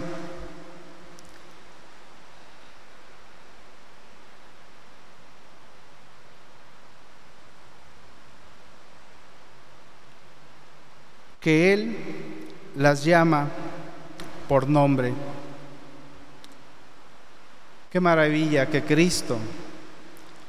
que 11.48 11.72
Él 11.72 11.96
las 12.76 13.04
llama 13.04 13.48
por 14.50 14.68
nombre. 14.68 15.14
Qué 17.90 18.00
maravilla 18.00 18.66
que 18.66 18.82
Cristo 18.82 19.38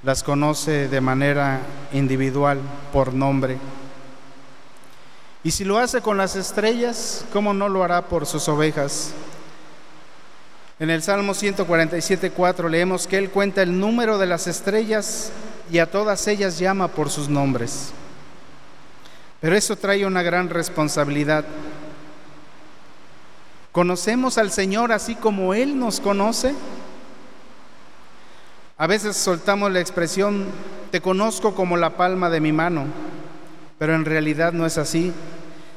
las 0.03 0.23
conoce 0.23 0.89
de 0.89 0.99
manera 0.99 1.61
individual, 1.93 2.59
por 2.91 3.13
nombre. 3.13 3.57
Y 5.41 5.51
si 5.51 5.63
lo 5.63 5.79
hace 5.79 6.01
con 6.01 6.17
las 6.17 6.35
estrellas, 6.35 7.23
¿cómo 7.31 7.53
no 7.53 7.69
lo 7.69 7.81
hará 7.81 8.01
por 8.01 8.25
sus 8.25 8.49
ovejas? 8.49 9.13
En 10.81 10.89
el 10.89 11.01
Salmo 11.01 11.31
147.4 11.31 12.69
leemos 12.69 13.07
que 13.07 13.19
Él 13.19 13.29
cuenta 13.29 13.61
el 13.61 13.79
número 13.79 14.17
de 14.17 14.25
las 14.25 14.47
estrellas 14.47 15.31
y 15.71 15.79
a 15.79 15.89
todas 15.89 16.27
ellas 16.27 16.59
llama 16.59 16.89
por 16.89 17.09
sus 17.09 17.29
nombres. 17.29 17.93
Pero 19.41 19.55
eso 19.55 19.75
trae 19.75 20.05
una 20.05 20.21
gran 20.21 20.49
responsabilidad. 20.49 21.45
¿Conocemos 23.71 24.37
al 24.37 24.51
Señor 24.51 24.91
así 24.91 25.15
como 25.15 25.53
Él 25.53 25.79
nos 25.79 25.99
conoce? 25.99 26.53
A 28.77 28.87
veces 28.87 29.15
soltamos 29.15 29.71
la 29.71 29.79
expresión, 29.79 30.45
te 30.91 31.01
conozco 31.01 31.53
como 31.53 31.77
la 31.77 31.91
palma 31.91 32.29
de 32.29 32.39
mi 32.39 32.51
mano, 32.51 32.85
pero 33.77 33.93
en 33.93 34.05
realidad 34.05 34.53
no 34.53 34.65
es 34.65 34.77
así. 34.77 35.13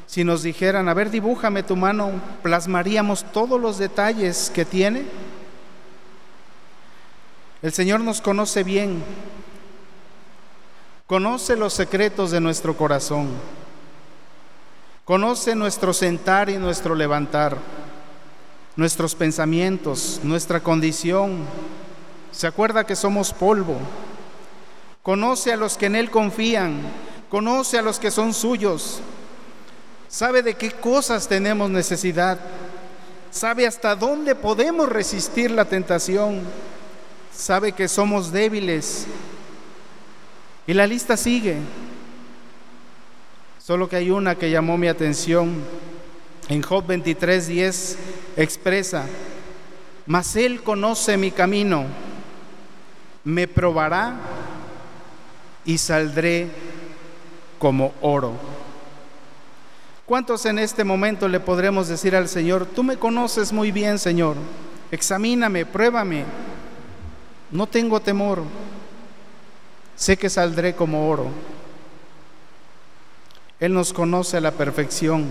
Si 0.06 0.24
nos 0.24 0.42
dijeran, 0.42 0.88
a 0.88 0.94
ver, 0.94 1.10
dibújame 1.10 1.62
tu 1.62 1.74
mano, 1.74 2.12
plasmaríamos 2.42 3.24
todos 3.32 3.60
los 3.60 3.78
detalles 3.78 4.50
que 4.54 4.64
tiene. 4.64 5.04
El 7.60 7.72
Señor 7.72 8.00
nos 8.00 8.20
conoce 8.20 8.62
bien, 8.62 9.02
conoce 11.12 11.56
los 11.56 11.74
secretos 11.74 12.30
de 12.30 12.40
nuestro 12.40 12.74
corazón, 12.74 13.28
conoce 15.04 15.54
nuestro 15.54 15.92
sentar 15.92 16.48
y 16.48 16.56
nuestro 16.56 16.94
levantar, 16.94 17.58
nuestros 18.76 19.14
pensamientos, 19.14 20.20
nuestra 20.22 20.60
condición, 20.60 21.40
se 22.30 22.46
acuerda 22.46 22.86
que 22.86 22.96
somos 22.96 23.30
polvo. 23.30 23.76
Conoce 25.02 25.52
a 25.52 25.58
los 25.58 25.76
que 25.76 25.84
en 25.84 25.96
Él 25.96 26.10
confían. 26.10 26.80
Conoce 27.28 27.76
a 27.76 27.82
los 27.82 27.98
que 27.98 28.10
son 28.10 28.32
suyos. 28.32 29.00
Sabe 30.08 30.42
de 30.42 30.54
qué 30.54 30.70
cosas 30.70 31.28
tenemos 31.28 31.68
necesidad. 31.68 32.38
Sabe 33.30 33.66
hasta 33.66 33.94
dónde 33.96 34.34
podemos 34.34 34.88
resistir 34.88 35.50
la 35.50 35.66
tentación. 35.66 36.40
Sabe 37.36 37.72
que 37.72 37.86
somos 37.86 38.32
débiles. 38.32 39.06
Y 40.66 40.74
la 40.74 40.86
lista 40.86 41.16
sigue. 41.16 41.56
Solo 43.58 43.88
que 43.88 43.96
hay 43.96 44.10
una 44.10 44.34
que 44.34 44.50
llamó 44.50 44.76
mi 44.76 44.88
atención. 44.88 45.54
En 46.48 46.62
Job 46.62 46.86
23, 46.86 47.46
10 47.46 47.98
expresa, 48.36 49.06
mas 50.06 50.34
Él 50.36 50.62
conoce 50.62 51.16
mi 51.16 51.30
camino 51.30 51.86
me 53.24 53.46
probará 53.46 54.16
y 55.64 55.78
saldré 55.78 56.48
como 57.58 57.92
oro. 58.00 58.32
¿Cuántos 60.06 60.44
en 60.46 60.58
este 60.58 60.84
momento 60.84 61.28
le 61.28 61.40
podremos 61.40 61.88
decir 61.88 62.16
al 62.16 62.28
Señor, 62.28 62.66
tú 62.66 62.82
me 62.82 62.96
conoces 62.96 63.52
muy 63.52 63.70
bien, 63.70 63.98
Señor, 63.98 64.36
examíname, 64.90 65.64
pruébame, 65.64 66.24
no 67.50 67.66
tengo 67.66 68.00
temor, 68.00 68.42
sé 69.96 70.16
que 70.16 70.28
saldré 70.28 70.74
como 70.74 71.08
oro. 71.08 71.28
Él 73.60 73.74
nos 73.74 73.92
conoce 73.92 74.38
a 74.38 74.40
la 74.40 74.50
perfección. 74.50 75.26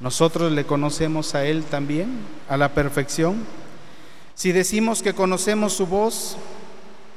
Nosotros 0.00 0.52
le 0.52 0.66
conocemos 0.66 1.34
a 1.34 1.44
Él 1.44 1.64
también, 1.64 2.18
a 2.48 2.56
la 2.56 2.74
perfección. 2.74 3.44
Si 4.34 4.52
decimos 4.52 5.02
que 5.02 5.14
conocemos 5.14 5.72
su 5.72 5.86
voz, 5.86 6.36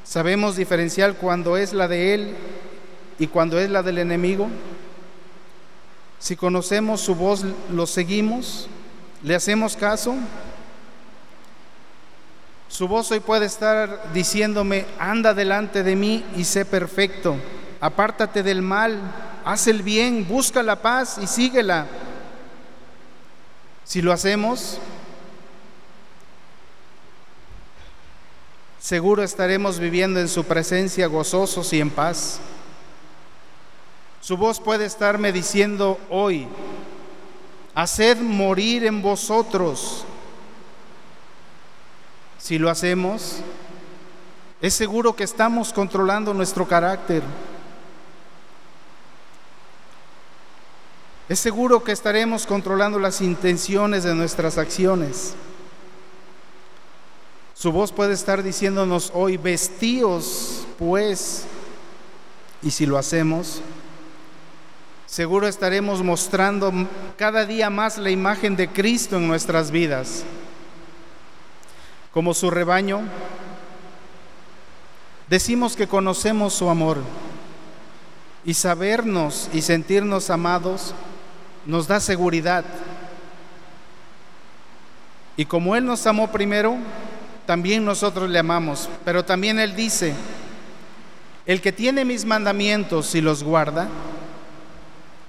sabemos 0.04 0.56
diferenciar 0.56 1.16
cuando 1.16 1.58
es 1.58 1.74
la 1.74 1.88
de 1.88 2.14
Él 2.14 2.36
y 3.18 3.28
cuando 3.28 3.60
es 3.60 3.70
la 3.70 3.84
del 3.84 3.98
enemigo. 3.98 4.48
Si 6.20 6.36
conocemos 6.36 7.02
su 7.02 7.16
voz, 7.16 7.44
lo 7.72 7.88
seguimos, 7.88 8.68
le 9.24 9.36
hacemos 9.36 9.76
caso. 9.76 10.16
Su 12.70 12.88
voz 12.88 13.10
hoy 13.12 13.20
puede 13.20 13.48
estar 13.48 14.14
diciéndome, 14.14 14.86
anda 15.00 15.34
delante 15.34 15.82
de 15.82 15.96
mí 15.96 16.24
y 16.38 16.44
sé 16.44 16.66
perfecto, 16.66 17.36
apártate 17.82 18.44
del 18.44 18.62
mal, 18.62 19.00
haz 19.44 19.66
el 19.66 19.82
bien, 19.82 20.28
busca 20.28 20.62
la 20.62 20.76
paz 20.76 21.18
y 21.20 21.26
síguela. 21.26 21.88
Si 23.84 24.04
lo 24.04 24.14
hacemos, 24.14 24.78
seguro 28.80 29.24
estaremos 29.24 29.80
viviendo 29.80 30.20
en 30.20 30.28
su 30.28 30.44
presencia 30.44 31.08
gozosos 31.08 31.74
y 31.74 31.82
en 31.82 31.90
paz. 31.90 32.40
Su 34.22 34.38
voz 34.38 34.60
puede 34.60 34.86
estarme 34.86 35.32
diciendo 35.32 36.00
hoy, 36.12 36.48
haced 37.74 38.18
morir 38.18 38.86
en 38.86 39.02
vosotros 39.02 40.06
Si 42.50 42.58
lo 42.58 42.72
hacemos, 42.72 43.42
es 44.60 44.74
seguro 44.74 45.16
que 45.16 45.24
estamos 45.24 45.72
controlando 45.72 46.34
nuestro 46.34 46.68
carácter. 46.68 47.22
Es 51.30 51.38
seguro 51.38 51.84
que 51.84 51.92
estaremos 51.92 52.48
controlando 52.48 52.98
las 52.98 53.22
intenciones 53.22 54.04
de 54.04 54.16
nuestras 54.16 54.58
acciones. 54.58 55.36
Su 57.54 57.72
voz 57.72 57.92
puede 57.92 58.14
estar 58.14 58.42
diciéndonos 58.42 59.12
hoy, 59.14 59.38
vestíos 59.38 60.66
pues, 60.80 61.46
y 62.64 62.72
si 62.72 62.88
lo 62.88 62.98
hacemos, 62.98 63.62
seguro 65.06 65.48
estaremos 65.48 66.02
mostrando 66.02 66.74
cada 67.16 67.46
día 67.46 67.70
más 67.70 68.00
la 68.00 68.10
imagen 68.10 68.56
de 68.56 68.70
Cristo 68.70 69.18
en 69.18 69.28
nuestras 69.28 69.70
vidas. 69.70 70.24
Como 72.14 72.34
su 72.34 72.50
rebaño, 72.50 73.02
decimos 75.30 75.76
que 75.76 75.88
conocemos 75.88 76.54
su 76.54 76.70
amor 76.70 76.98
y 78.44 78.54
sabernos 78.54 79.50
y 79.54 79.62
sentirnos 79.62 80.30
amados 80.30 80.94
nos 81.66 81.88
da 81.88 82.00
seguridad. 82.00 82.66
Y 85.38 85.46
como 85.46 85.76
Él 85.76 85.86
nos 85.86 86.06
amó 86.08 86.32
primero, 86.32 86.78
también 87.46 87.86
nosotros 87.86 88.30
le 88.30 88.40
amamos. 88.40 88.90
Pero 89.06 89.24
también 89.24 89.60
Él 89.60 89.76
dice, 89.76 90.14
el 91.46 91.62
que 91.62 91.72
tiene 91.72 92.06
mis 92.06 92.26
mandamientos 92.26 93.16
y 93.16 93.22
los 93.22 93.44
guarda, 93.44 93.88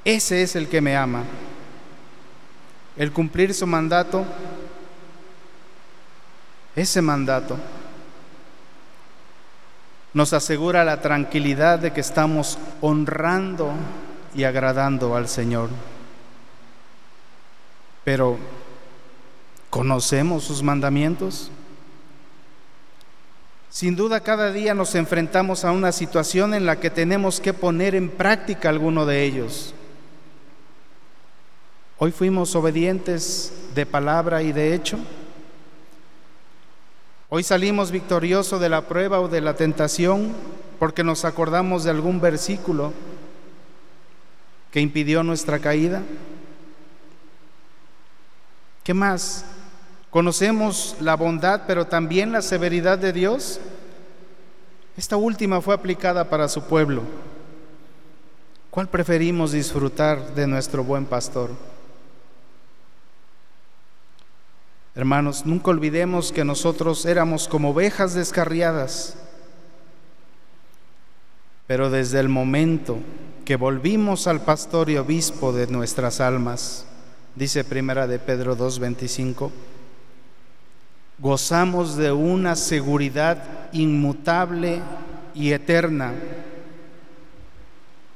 ese 0.04 0.42
es 0.42 0.56
el 0.56 0.68
que 0.68 0.80
me 0.80 0.96
ama. 0.96 1.24
El 2.96 3.12
cumplir 3.12 3.54
su 3.54 3.66
mandato, 3.66 4.24
ese 6.76 7.02
mandato, 7.02 7.56
nos 10.12 10.33
asegura 10.33 10.85
la 10.85 11.00
tranquilidad 11.00 11.78
de 11.78 11.92
que 11.92 12.00
estamos 12.00 12.59
honrando 12.80 13.72
y 14.35 14.44
agradando 14.44 15.14
al 15.14 15.28
Señor. 15.28 15.70
Pero, 18.04 18.38
¿conocemos 19.68 20.44
sus 20.44 20.62
mandamientos? 20.62 21.50
Sin 23.68 23.94
duda 23.94 24.20
cada 24.20 24.50
día 24.50 24.74
nos 24.74 24.96
enfrentamos 24.96 25.64
a 25.64 25.70
una 25.70 25.92
situación 25.92 26.54
en 26.54 26.66
la 26.66 26.80
que 26.80 26.90
tenemos 26.90 27.40
que 27.40 27.54
poner 27.54 27.94
en 27.94 28.09
práctica 28.09 28.68
alguno 28.68 29.06
de 29.06 29.22
ellos. 29.22 29.74
Hoy 31.98 32.11
fuimos 32.11 32.56
obedientes 32.56 33.52
de 33.74 33.87
palabra 33.87 34.42
y 34.42 34.52
de 34.52 34.74
hecho. 34.74 34.98
Hoy 37.32 37.44
salimos 37.44 37.92
victoriosos 37.92 38.60
de 38.60 38.68
la 38.68 38.88
prueba 38.88 39.20
o 39.20 39.28
de 39.28 39.40
la 39.40 39.54
tentación 39.54 40.32
porque 40.80 41.04
nos 41.04 41.24
acordamos 41.24 41.84
de 41.84 41.90
algún 41.90 42.20
versículo 42.20 42.92
que 44.72 44.80
impidió 44.80 45.22
nuestra 45.22 45.60
caída. 45.60 46.02
¿Qué 48.82 48.94
más? 48.94 49.44
Conocemos 50.10 50.96
la 50.98 51.14
bondad, 51.14 51.62
pero 51.68 51.86
también 51.86 52.32
la 52.32 52.42
severidad 52.42 52.98
de 52.98 53.12
Dios. 53.12 53.60
Esta 54.96 55.16
última 55.16 55.60
fue 55.60 55.72
aplicada 55.72 56.28
para 56.28 56.48
su 56.48 56.64
pueblo. 56.64 57.02
¿Cuál 58.70 58.88
preferimos 58.88 59.52
disfrutar 59.52 60.34
de 60.34 60.48
nuestro 60.48 60.82
buen 60.82 61.06
pastor? 61.06 61.50
Hermanos, 64.94 65.46
nunca 65.46 65.70
olvidemos 65.70 66.33
que 66.33 66.44
nosotros 66.44 67.07
éramos 67.07 67.46
como 67.46 67.70
ovejas 67.70 68.14
descarriadas, 68.14 69.16
pero 71.68 71.90
desde 71.90 72.18
el 72.18 72.29
momento 72.29 72.98
que 73.44 73.55
volvimos 73.55 74.26
al 74.26 74.40
pastor 74.40 74.90
y 74.90 74.96
obispo 74.96 75.53
de 75.53 75.68
nuestras 75.68 76.20
almas, 76.20 76.87
dice 77.37 77.62
primera 77.62 78.09
de 78.09 78.18
Pedro 78.18 78.57
2:25, 78.57 79.53
gozamos 81.20 81.96
de 81.96 82.11
una 82.11 82.57
seguridad 82.57 83.70
inmutable 83.72 84.81
y 85.35 85.53
eterna. 85.53 86.14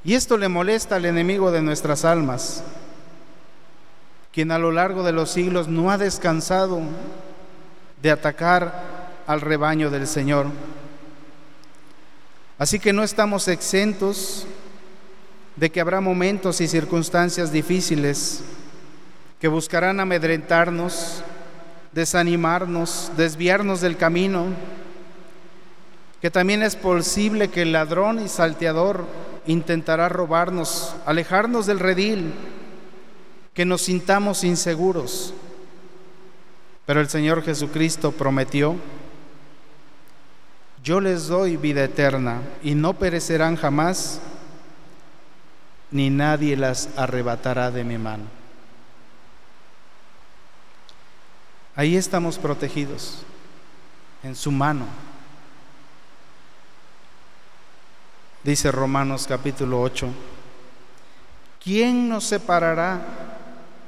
Y 0.03 0.15
esto 0.15 0.37
le 0.37 0.49
molesta 0.49 0.97
al 0.97 1.05
enemigo 1.05 1.53
de 1.53 1.63
nuestras 1.63 2.05
almas, 2.05 2.65
quien 4.35 4.51
a 4.51 4.59
lo 4.59 4.73
largo 4.73 5.05
de 5.05 5.13
los 5.13 5.31
siglos 5.31 5.69
no 5.69 5.93
ha 5.93 5.97
descansado 5.97 6.81
de 8.03 8.11
atacar 8.11 9.23
al 9.29 9.41
rebaño 9.41 9.91
del 9.91 10.09
Señor. 10.09 10.47
Así 12.59 12.81
que 12.81 12.93
no 12.93 13.05
estamos 13.05 13.47
exentos 13.47 14.45
de 15.55 15.71
que 15.71 15.81
habrá 15.81 16.01
momentos 16.01 16.61
y 16.61 16.67
circunstancias 16.67 17.53
difíciles 17.53 18.43
que 19.39 19.47
buscarán 19.47 20.01
amedrentarnos, 20.01 21.23
desanimarnos, 21.93 23.13
desviarnos 23.17 23.81
del 23.81 23.97
camino, 23.97 24.47
que 26.21 26.33
también 26.33 26.65
es 26.65 26.75
posible 26.75 27.51
que 27.51 27.63
el 27.63 27.71
ladrón 27.71 28.19
y 28.19 28.29
salteador 28.29 29.07
intentará 29.47 30.09
robarnos, 30.09 30.97
alejarnos 31.07 31.67
del 31.67 31.79
redil, 31.79 32.33
que 33.55 33.65
nos 33.65 33.83
sintamos 33.83 34.45
inseguros. 34.45 35.33
Pero 36.87 37.01
el 37.01 37.09
Señor 37.09 37.43
Jesucristo 37.43 38.13
prometió, 38.13 38.77
yo 40.83 41.01
les 41.01 41.29
doy 41.29 41.57
vida 41.57 41.85
eterna 41.85 42.43
y 42.63 42.75
no 42.75 42.93
perecerán 42.95 43.57
jamás, 43.57 44.21
ni 45.91 46.11
nadie 46.11 46.57
las 46.57 46.91
arrebatará 46.97 47.71
de 47.71 47.85
mi 47.85 47.97
mano. 47.97 48.25
Ahí 51.77 51.97
estamos 51.97 52.39
protegidos, 52.39 53.23
en 54.23 54.35
su 54.37 54.51
mano. 54.53 54.87
Dice 58.43 58.71
Romanos 58.71 59.27
capítulo 59.27 59.81
8, 59.81 60.09
¿quién 61.63 62.11
nos 62.11 62.25
separará 62.25 63.24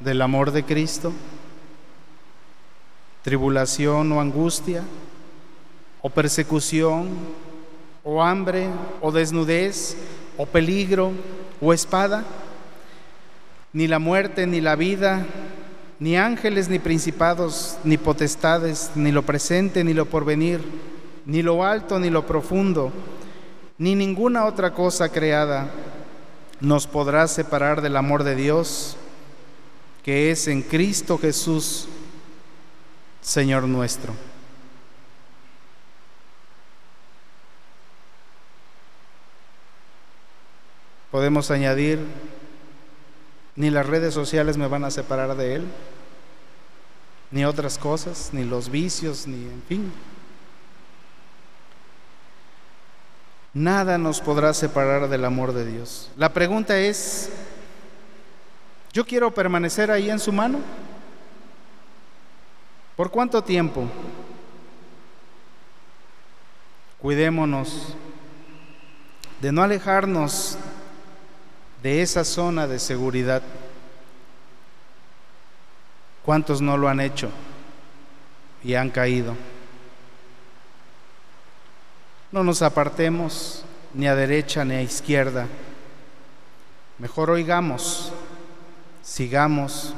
del 0.01 0.23
amor 0.23 0.51
de 0.53 0.65
Cristo? 0.65 1.13
¿Tribulación 3.23 4.13
o 4.13 4.21
angustia? 4.21 4.83
¿O 6.03 6.11
persecución? 6.11 7.09
¿O 8.05 8.23
hambre? 8.23 8.69
¿O 9.01 9.11
desnudez? 9.13 9.97
¿O 10.37 10.47
peligro? 10.47 11.13
¿O 11.61 11.73
espada? 11.73 12.25
Ni 13.73 13.87
la 13.87 13.99
muerte, 13.99 14.47
ni 14.47 14.61
la 14.61 14.77
vida 14.77 15.27
ni 15.99 16.17
ángeles, 16.17 16.69
ni 16.69 16.79
principados, 16.79 17.79
ni 17.85 17.97
potestades, 17.97 18.91
ni 18.95 19.13
lo 19.13 19.23
presente, 19.23 19.83
ni 19.83 19.95
lo 19.95 20.07
porvenir, 20.07 20.61
ni 21.25 21.43
lo 21.43 21.65
alto, 21.65 21.99
ni 21.99 22.11
lo 22.11 22.27
profundo, 22.27 22.93
ni 23.79 23.95
ninguna 23.95 24.45
otra 24.45 24.73
cosa 24.73 25.09
creada 25.11 25.71
nos 26.61 26.87
podrá 26.87 27.27
separar 27.29 27.83
del 27.83 27.97
amor 27.97 28.25
de 28.25 28.35
Dios 28.35 28.97
que 30.07 30.31
es 30.31 30.47
en 30.47 30.63
Cristo 30.63 31.19
Jesús, 31.19 31.89
Señor 33.21 33.65
nuestro. 33.65 34.15
Podemos 41.11 41.51
añadir 41.51 41.99
ni 43.57 43.69
las 43.71 43.85
redes 43.85 44.15
sociales 44.15 44.57
me 44.57 44.69
van 44.69 44.85
a 44.85 44.93
separar 44.93 45.37
de 45.37 45.57
Él, 45.57 45.65
ni 47.33 47.45
otras 47.45 47.77
cosas, 47.77 48.29
ni 48.33 48.45
los 48.45 48.71
vicios, 48.71 49.27
ni 49.27 49.43
en 49.49 49.63
fin. 49.67 49.93
Nada 53.55 53.99
nos 53.99 54.21
podrá 54.21 54.55
separar 54.55 55.09
del 55.09 55.25
amor 55.25 55.53
de 55.53 55.67
Dios. 55.67 56.13
La 56.17 56.33
pregunta 56.33 56.79
es, 56.79 57.29
¿yo 58.97 59.05
quiero 59.05 59.31
permanecer 59.31 59.91
ahí 59.91 60.09
en 60.09 60.19
su 60.19 60.33
mano? 60.33 60.59
¿Por 62.97 63.11
cuánto 63.11 63.45
tiempo? 63.45 63.87
Cuidémonos 66.99 67.95
de 69.43 69.53
no 69.53 69.63
alejarnos 69.63 70.57
de 71.83 72.01
esa 72.01 72.25
zona 72.25 72.67
de 72.67 72.79
seguridad. 72.79 73.43
¿Cuántos 76.25 76.63
no 76.63 76.79
lo 76.79 76.89
han 76.89 77.01
hecho 77.01 77.29
y 78.65 78.77
han 78.77 78.89
caído? 78.89 79.37
No 82.33 82.43
nos 82.43 82.63
apartemos 82.63 83.63
ni 83.93 84.07
a 84.07 84.15
derecha 84.15 84.65
ni 84.65 84.75
a 84.75 84.81
izquierda. 84.81 85.47
Mejor 86.99 87.29
oigamos, 87.29 88.11
sigamos 89.07 89.95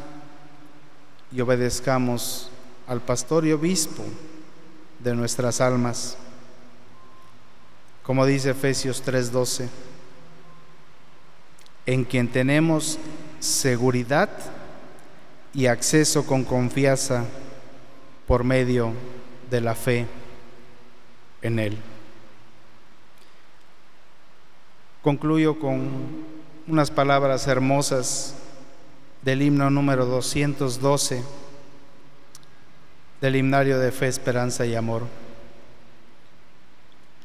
y 1.32 1.40
obedezcamos 1.40 2.50
al 2.86 3.00
pastor 3.00 3.46
y 3.46 3.52
obispo 3.52 4.04
de 4.98 5.14
nuestras 5.14 5.62
almas. 5.62 6.16
Como 8.02 8.26
dice 8.26 8.50
Efesios 8.50 9.02
3:12, 9.02 9.68
en 11.86 12.04
quien 12.04 12.28
tenemos 12.28 12.98
seguridad 13.40 14.28
y 15.54 15.66
acceso 15.66 16.26
con 16.26 16.44
confianza 16.44 17.24
por 18.26 18.44
medio 18.44 18.92
de 19.50 19.60
la 19.62 19.74
fe 19.74 20.06
en 21.40 21.58
Él. 21.58 21.78
Concluyo 25.00 25.58
con 25.58 25.88
unas 26.66 26.90
palabras 26.90 27.46
hermosas 27.46 28.34
del 29.22 29.42
himno 29.42 29.70
número 29.70 30.06
212 30.06 31.22
del 33.20 33.36
himnario 33.36 33.78
de 33.78 33.90
fe, 33.90 34.06
esperanza 34.06 34.64
y 34.64 34.74
amor. 34.74 35.02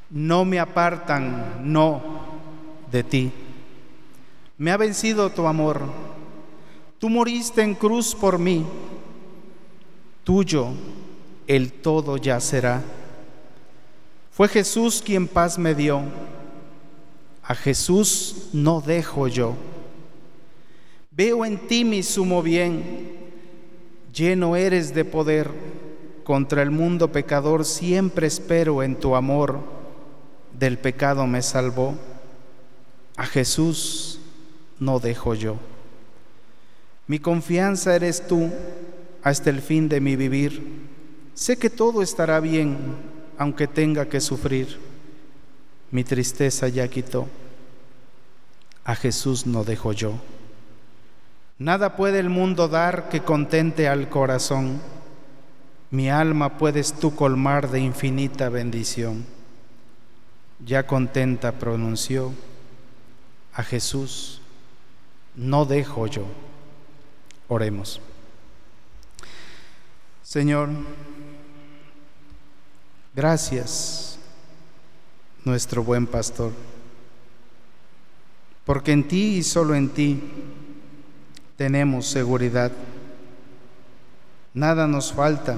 No 0.09 0.45
me 0.45 0.59
apartan, 0.59 1.71
no, 1.71 2.01
de 2.91 3.03
ti. 3.03 3.31
Me 4.57 4.71
ha 4.71 4.77
vencido 4.77 5.29
tu 5.29 5.47
amor. 5.47 5.81
Tú 6.99 7.09
moriste 7.09 7.61
en 7.61 7.75
cruz 7.75 8.15
por 8.15 8.39
mí. 8.39 8.65
Tuyo 10.23 10.69
el 11.47 11.73
todo 11.73 12.17
ya 12.17 12.39
será. 12.39 12.81
Fue 14.31 14.47
Jesús 14.47 15.01
quien 15.03 15.27
paz 15.27 15.57
me 15.57 15.75
dio. 15.75 16.01
A 17.43 17.55
Jesús 17.55 18.49
no 18.53 18.81
dejo 18.81 19.27
yo. 19.27 19.53
Veo 21.15 21.45
en 21.45 21.67
ti 21.67 21.85
mi 21.85 22.01
sumo 22.01 22.41
bien. 22.41 23.11
Lleno 24.13 24.55
eres 24.55 24.93
de 24.93 25.05
poder 25.05 25.51
contra 26.23 26.61
el 26.61 26.71
mundo 26.71 27.11
pecador 27.11 27.65
siempre 27.65 28.27
espero 28.27 28.81
en 28.81 28.95
tu 28.95 29.15
amor, 29.15 29.59
del 30.57 30.77
pecado 30.77 31.27
me 31.27 31.41
salvó, 31.41 31.95
a 33.17 33.25
Jesús 33.25 34.19
no 34.79 34.99
dejo 34.99 35.35
yo. 35.35 35.57
Mi 37.07 37.19
confianza 37.19 37.95
eres 37.95 38.25
tú 38.25 38.49
hasta 39.21 39.49
el 39.49 39.61
fin 39.61 39.89
de 39.89 39.99
mi 39.99 40.15
vivir. 40.15 40.63
Sé 41.33 41.57
que 41.57 41.69
todo 41.69 42.01
estará 42.01 42.39
bien, 42.39 42.77
aunque 43.37 43.67
tenga 43.67 44.07
que 44.07 44.21
sufrir. 44.21 44.79
Mi 45.91 46.03
tristeza 46.03 46.69
ya 46.69 46.87
quitó. 46.87 47.27
A 48.85 48.95
Jesús 48.95 49.45
no 49.45 49.63
dejo 49.63 49.91
yo. 49.91 50.13
Nada 51.63 51.95
puede 51.95 52.19
el 52.19 52.29
mundo 52.29 52.67
dar 52.67 53.07
que 53.07 53.21
contente 53.21 53.87
al 53.87 54.09
corazón 54.09 54.81
mi 55.91 56.09
alma 56.09 56.57
puedes 56.57 56.91
tú 56.91 57.15
colmar 57.15 57.71
de 57.71 57.79
infinita 57.79 58.49
bendición. 58.49 59.25
Ya 60.65 60.85
contenta 60.85 61.53
pronunció 61.53 62.33
a 63.53 63.63
Jesús, 63.63 64.41
no 65.37 65.63
dejo 65.63 66.05
yo. 66.07 66.25
Oremos. 67.47 68.01
Señor, 70.21 70.67
gracias, 73.15 74.19
nuestro 75.45 75.81
buen 75.81 76.07
pastor, 76.07 76.51
porque 78.65 78.91
en 78.91 79.07
ti 79.07 79.37
y 79.37 79.43
solo 79.43 79.75
en 79.75 79.87
ti 79.87 80.21
tenemos 81.57 82.07
seguridad. 82.07 82.71
Nada 84.53 84.87
nos 84.87 85.11
falta 85.11 85.57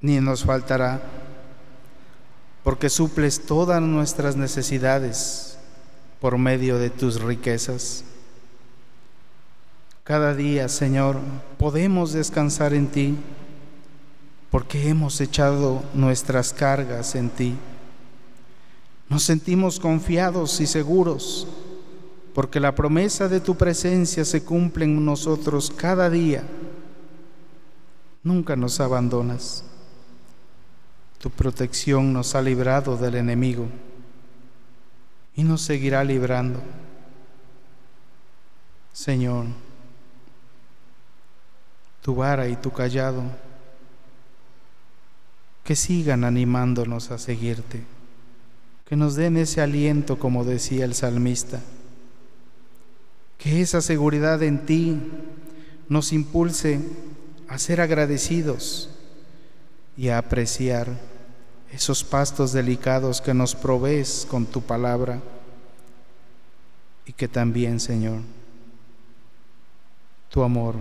ni 0.00 0.20
nos 0.20 0.44
faltará, 0.44 1.00
porque 2.62 2.88
suples 2.88 3.46
todas 3.46 3.82
nuestras 3.82 4.36
necesidades 4.36 5.58
por 6.20 6.38
medio 6.38 6.78
de 6.78 6.90
tus 6.90 7.20
riquezas. 7.20 8.04
Cada 10.04 10.34
día, 10.34 10.68
Señor, 10.68 11.18
podemos 11.58 12.12
descansar 12.12 12.74
en 12.74 12.86
ti, 12.88 13.16
porque 14.50 14.88
hemos 14.88 15.20
echado 15.20 15.82
nuestras 15.94 16.52
cargas 16.52 17.14
en 17.14 17.28
ti. 17.28 17.54
Nos 19.08 19.22
sentimos 19.22 19.78
confiados 19.80 20.60
y 20.60 20.66
seguros, 20.66 21.46
porque 22.38 22.60
la 22.60 22.72
promesa 22.72 23.26
de 23.26 23.40
tu 23.40 23.56
presencia 23.56 24.24
se 24.24 24.44
cumple 24.44 24.84
en 24.84 25.04
nosotros 25.04 25.72
cada 25.76 26.08
día. 26.08 26.44
Nunca 28.22 28.54
nos 28.54 28.78
abandonas. 28.78 29.64
Tu 31.18 31.30
protección 31.30 32.12
nos 32.12 32.36
ha 32.36 32.42
librado 32.42 32.96
del 32.96 33.16
enemigo 33.16 33.66
y 35.34 35.42
nos 35.42 35.62
seguirá 35.62 36.04
librando. 36.04 36.60
Señor, 38.92 39.46
tu 42.02 42.14
vara 42.14 42.46
y 42.46 42.54
tu 42.54 42.70
callado, 42.70 43.24
que 45.64 45.74
sigan 45.74 46.22
animándonos 46.22 47.10
a 47.10 47.18
seguirte, 47.18 47.82
que 48.84 48.94
nos 48.94 49.16
den 49.16 49.38
ese 49.38 49.60
aliento 49.60 50.20
como 50.20 50.44
decía 50.44 50.84
el 50.84 50.94
salmista, 50.94 51.60
que 53.38 53.62
esa 53.62 53.80
seguridad 53.80 54.42
en 54.42 54.66
ti 54.66 55.00
nos 55.88 56.12
impulse 56.12 56.80
a 57.48 57.58
ser 57.58 57.80
agradecidos 57.80 58.90
y 59.96 60.08
a 60.08 60.18
apreciar 60.18 60.88
esos 61.72 62.02
pastos 62.02 62.52
delicados 62.52 63.20
que 63.20 63.32
nos 63.34 63.54
provees 63.54 64.26
con 64.28 64.44
tu 64.44 64.60
palabra 64.60 65.22
y 67.06 67.12
que 67.12 67.28
también, 67.28 67.78
Señor, 67.78 68.20
tu 70.28 70.42
amor 70.42 70.74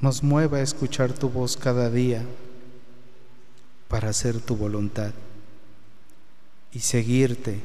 nos 0.00 0.22
mueva 0.22 0.58
a 0.58 0.62
escuchar 0.62 1.12
tu 1.12 1.28
voz 1.30 1.56
cada 1.56 1.90
día 1.90 2.22
para 3.88 4.10
hacer 4.10 4.40
tu 4.40 4.54
voluntad 4.54 5.12
y 6.72 6.80
seguirte 6.80 7.60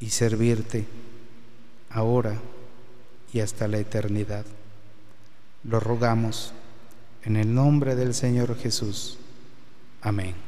y 0.00 0.10
servirte 0.10 0.86
ahora 1.90 2.36
y 3.32 3.40
hasta 3.40 3.68
la 3.68 3.78
eternidad. 3.78 4.44
Lo 5.64 5.80
rogamos 5.80 6.52
en 7.24 7.36
el 7.36 7.52
nombre 7.52 7.96
del 7.96 8.14
Señor 8.14 8.56
Jesús. 8.56 9.18
Amén. 10.00 10.45